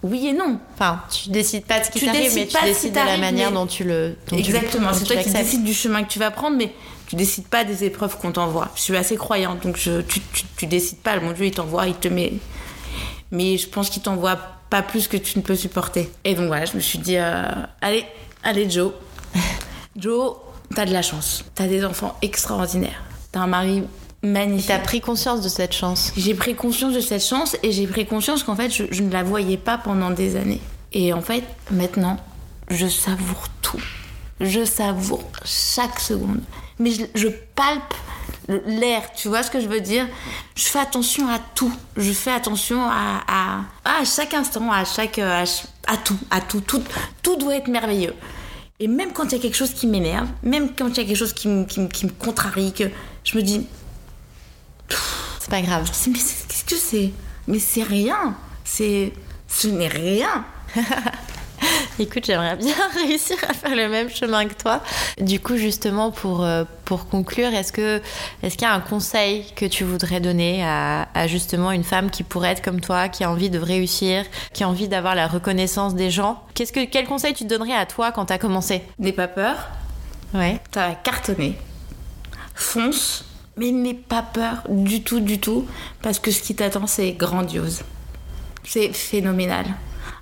Oui 0.03 0.27
et 0.27 0.33
non. 0.33 0.59
Enfin, 0.75 1.01
tu 1.11 1.29
décides 1.29 1.65
pas 1.65 1.79
de 1.79 1.85
ce 1.85 1.89
qui 1.89 2.05
t'arrive, 2.05 2.35
mais 2.35 2.45
tu 2.45 2.63
décides 2.63 2.91
de 2.93 2.97
la 2.97 3.17
manière 3.17 3.51
dont 3.51 3.65
tu 3.65 3.83
le. 3.83 4.15
Exactement. 4.31 4.93
C'est 4.93 5.05
toi 5.05 5.15
qui 5.15 5.31
décides 5.31 5.63
du 5.63 5.73
chemin 5.73 6.03
que 6.03 6.09
tu 6.09 6.19
vas 6.19 6.29
prendre, 6.29 6.55
mais 6.55 6.71
tu 7.07 7.15
décides 7.15 7.47
pas 7.47 7.63
des 7.63 7.83
épreuves 7.83 8.17
qu'on 8.17 8.31
t'envoie. 8.31 8.69
Je 8.75 8.81
suis 8.81 8.97
assez 8.97 9.15
croyante, 9.15 9.63
donc 9.63 9.77
je, 9.77 10.01
tu, 10.01 10.21
tu, 10.57 10.65
décides 10.65 10.99
pas. 10.99 11.19
Mon 11.19 11.31
Dieu, 11.31 11.45
il 11.45 11.51
t'envoie, 11.51 11.87
il 11.87 11.95
te 11.95 12.07
met. 12.07 12.33
Mais 13.31 13.57
je 13.57 13.67
pense 13.67 13.89
qu'il 13.89 14.01
t'envoie 14.01 14.37
pas 14.69 14.81
plus 14.81 15.07
que 15.07 15.17
tu 15.17 15.37
ne 15.37 15.43
peux 15.43 15.55
supporter. 15.55 16.09
Et 16.23 16.35
donc 16.35 16.47
voilà, 16.47 16.65
je 16.65 16.75
me 16.75 16.79
suis 16.79 16.99
dit, 16.99 17.17
euh, 17.17 17.43
allez, 17.81 18.05
allez 18.43 18.69
Joe. 18.69 18.91
Joe, 19.95 20.35
t'as 20.73 20.85
de 20.85 20.93
la 20.93 21.01
chance. 21.01 21.45
T'as 21.53 21.67
des 21.67 21.85
enfants 21.85 22.17
extraordinaires. 22.21 23.03
T'as 23.31 23.41
un 23.41 23.47
mari 23.47 23.83
magnifique. 24.23 24.67
T'as 24.67 24.79
pris 24.79 25.01
conscience 25.01 25.41
de 25.41 25.49
cette 25.49 25.73
chance. 25.73 26.11
J'ai 26.17 26.33
pris 26.33 26.55
conscience 26.55 26.93
de 26.93 27.01
cette 27.01 27.23
chance 27.23 27.55
et 27.61 27.71
j'ai 27.71 27.85
pris 27.85 28.05
conscience 28.05 28.43
qu'en 28.43 28.55
fait, 28.55 28.71
je, 28.71 28.85
je 28.89 29.03
ne 29.03 29.11
la 29.11 29.23
voyais 29.23 29.57
pas 29.57 29.77
pendant 29.77 30.09
des 30.09 30.35
années. 30.35 30.61
Et 30.91 31.13
en 31.13 31.21
fait, 31.21 31.43
maintenant, 31.69 32.17
je 32.69 32.87
savoure 32.87 33.47
tout. 33.61 33.81
Je 34.39 34.65
savoure 34.65 35.23
chaque 35.43 35.99
seconde 35.99 36.41
mais 36.79 36.91
je, 37.15 37.27
palpe 37.55 37.93
l'air, 38.47 39.13
tu 39.13 39.27
vois 39.27 39.43
ce 39.43 39.51
que 39.51 39.59
je 39.59 39.67
veux 39.67 39.81
dire? 39.81 40.07
Je 40.55 40.63
fais 40.63 40.79
attention 40.79 41.27
à 41.29 41.39
tout. 41.39 41.73
Je 41.97 42.11
fais 42.11 42.31
attention 42.31 42.81
à, 42.83 43.23
à, 43.27 43.61
à 43.83 44.05
chaque 44.05 44.33
instant, 44.33 44.71
à 44.71 44.85
chaque 44.85 45.19
à, 45.19 45.43
à, 45.87 45.97
tout, 45.97 46.17
à 46.29 46.41
tout, 46.41 46.61
tout. 46.61 46.83
Tout 47.21 47.37
doit 47.37 47.55
être 47.55 47.67
merveilleux. 47.67 48.13
Et 48.79 48.87
même 48.87 49.13
quand 49.13 49.25
il 49.25 49.31
y 49.33 49.35
a 49.35 49.41
quelque 49.41 49.55
chose 49.55 49.73
qui 49.73 49.87
m'énerve, 49.87 50.27
même 50.43 50.75
quand 50.75 50.89
il 50.89 50.97
y 50.97 50.99
a 50.99 51.05
quelque 51.05 51.17
chose 51.17 51.33
qui, 51.33 51.47
me, 51.47 51.63
qui, 51.65 51.87
qui 51.87 52.05
me 52.05 52.11
contrarie, 52.11 52.73
que 52.73 52.83
je 53.23 53.37
me 53.37 53.41
dis. 53.41 53.65
C'est 55.39 55.49
pas 55.49 55.61
grave. 55.61 55.89
Mais 56.07 56.13
qu'est-ce 56.13 56.65
que 56.65 56.75
c'est? 56.75 57.11
Mais 57.47 57.59
c'est 57.59 57.83
rien. 57.83 58.35
C'est. 58.63 59.13
Ce 59.47 59.67
n'est 59.67 59.87
rien. 59.87 60.45
Écoute, 61.97 62.25
j'aimerais 62.25 62.57
bien 62.57 62.75
réussir 62.93 63.37
à 63.47 63.53
faire 63.53 63.75
le 63.75 63.87
même 63.87 64.09
chemin 64.09 64.45
que 64.47 64.53
toi. 64.53 64.81
Du 65.19 65.39
coup, 65.39 65.55
justement, 65.55 66.11
pour, 66.11 66.43
euh, 66.43 66.65
pour 66.83 67.07
conclure, 67.07 67.53
est-ce 67.53 67.71
que 67.71 68.01
est-ce 68.43 68.57
qu'il 68.57 68.67
y 68.67 68.69
a 68.69 68.73
un 68.73 68.81
conseil 68.81 69.45
que 69.55 69.65
tu 69.65 69.85
voudrais 69.85 70.19
donner 70.19 70.65
à, 70.65 71.27
justement 71.27 71.71
une 71.71 71.85
femme 71.85 72.09
qui 72.09 72.23
pourrait 72.23 72.49
être 72.49 72.61
comme 72.61 72.81
toi, 72.81 73.07
qui 73.07 73.23
a 73.23 73.31
envie 73.31 73.49
de 73.49 73.59
réussir, 73.59 74.25
qui 74.53 74.63
a 74.63 74.69
envie 74.69 74.89
d'avoir 74.89 75.15
la 75.15 75.27
reconnaissance 75.27 75.95
des 75.95 76.11
gens? 76.11 76.43
Qu'est-ce 76.53 76.73
que 76.73 76.83
quel 76.83 77.07
conseil 77.07 77.33
tu 77.33 77.45
donnerais 77.45 77.75
à 77.75 77.85
toi 77.85 78.11
quand 78.11 78.25
tu 78.25 78.33
as 78.33 78.39
commencé? 78.39 78.81
N'aie 78.99 79.13
pas 79.13 79.29
peur. 79.29 79.55
Ouais. 80.33 80.59
T'as 80.71 80.95
cartonné. 80.95 81.57
Fonce, 82.55 83.23
mais 83.55 83.71
n'aie 83.71 83.93
pas 83.93 84.21
peur 84.21 84.63
du 84.67 85.01
tout, 85.01 85.21
du 85.21 85.39
tout, 85.39 85.65
parce 86.01 86.19
que 86.19 86.31
ce 86.31 86.41
qui 86.41 86.55
t'attend, 86.55 86.87
c'est 86.87 87.13
grandiose. 87.13 87.83
C'est 88.65 88.91
phénoménal. 88.91 89.65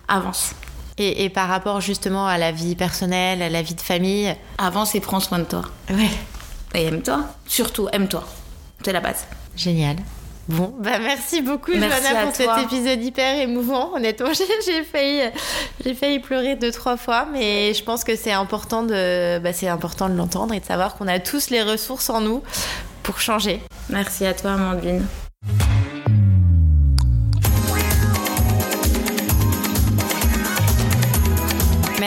Avance. 0.07 0.53
Et, 0.97 1.29
par 1.29 1.47
rapport 1.47 1.82
justement 1.82 2.27
à 2.27 2.38
la 2.38 2.51
vie 2.51 2.75
personnelle, 2.75 3.41
à 3.41 3.49
la 3.49 3.62
vie 3.62 3.73
de 3.73 3.82
famille 3.82 4.36
Avance 4.58 4.93
et 4.95 4.99
prends 4.99 5.19
soin 5.19 5.39
de 5.39 5.45
toi. 5.45 5.63
Ouais. 5.89 6.10
Et 6.75 6.86
aime-toi. 6.86 7.25
Surtout, 7.47 7.88
aime-toi. 7.91 8.23
C'est 8.84 8.93
la 8.93 8.99
base. 8.99 9.25
Génial. 9.56 9.97
Bon, 10.49 10.75
bah 10.77 10.99
merci 10.99 11.41
beaucoup 11.41 11.71
Joanna 11.71 12.25
pour 12.25 12.36
cet 12.36 12.49
épisode 12.63 13.01
hyper 13.01 13.39
émouvant. 13.39 13.93
Honnêtement, 13.95 14.32
j'ai 14.65 14.84
failli, 14.84 15.21
j'ai 15.84 15.93
failli 15.93 16.19
pleurer 16.19 16.58
deux 16.58 16.71
trois 16.71 16.97
fois, 16.97 17.25
mais 17.32 17.73
je 17.73 17.82
pense 17.82 18.03
que 18.03 18.17
c'est 18.17 18.34
important 18.34 18.84
de, 18.84 19.39
bah, 19.39 19.53
c'est 19.53 19.69
important 19.69 20.10
de 20.10 20.15
l'entendre 20.15 20.53
et 20.53 20.60
de 20.60 20.65
savoir 20.65 20.95
qu'on 20.95 21.08
a 21.08 21.19
tous 21.19 21.49
les 21.49 21.63
ressources 21.63 22.10
en 22.10 22.19
nous 22.19 22.43
pour 23.03 23.21
changer. 23.21 23.62
Merci 23.89 24.25
à 24.25 24.34
toi, 24.34 24.53
Amandine. 24.53 25.06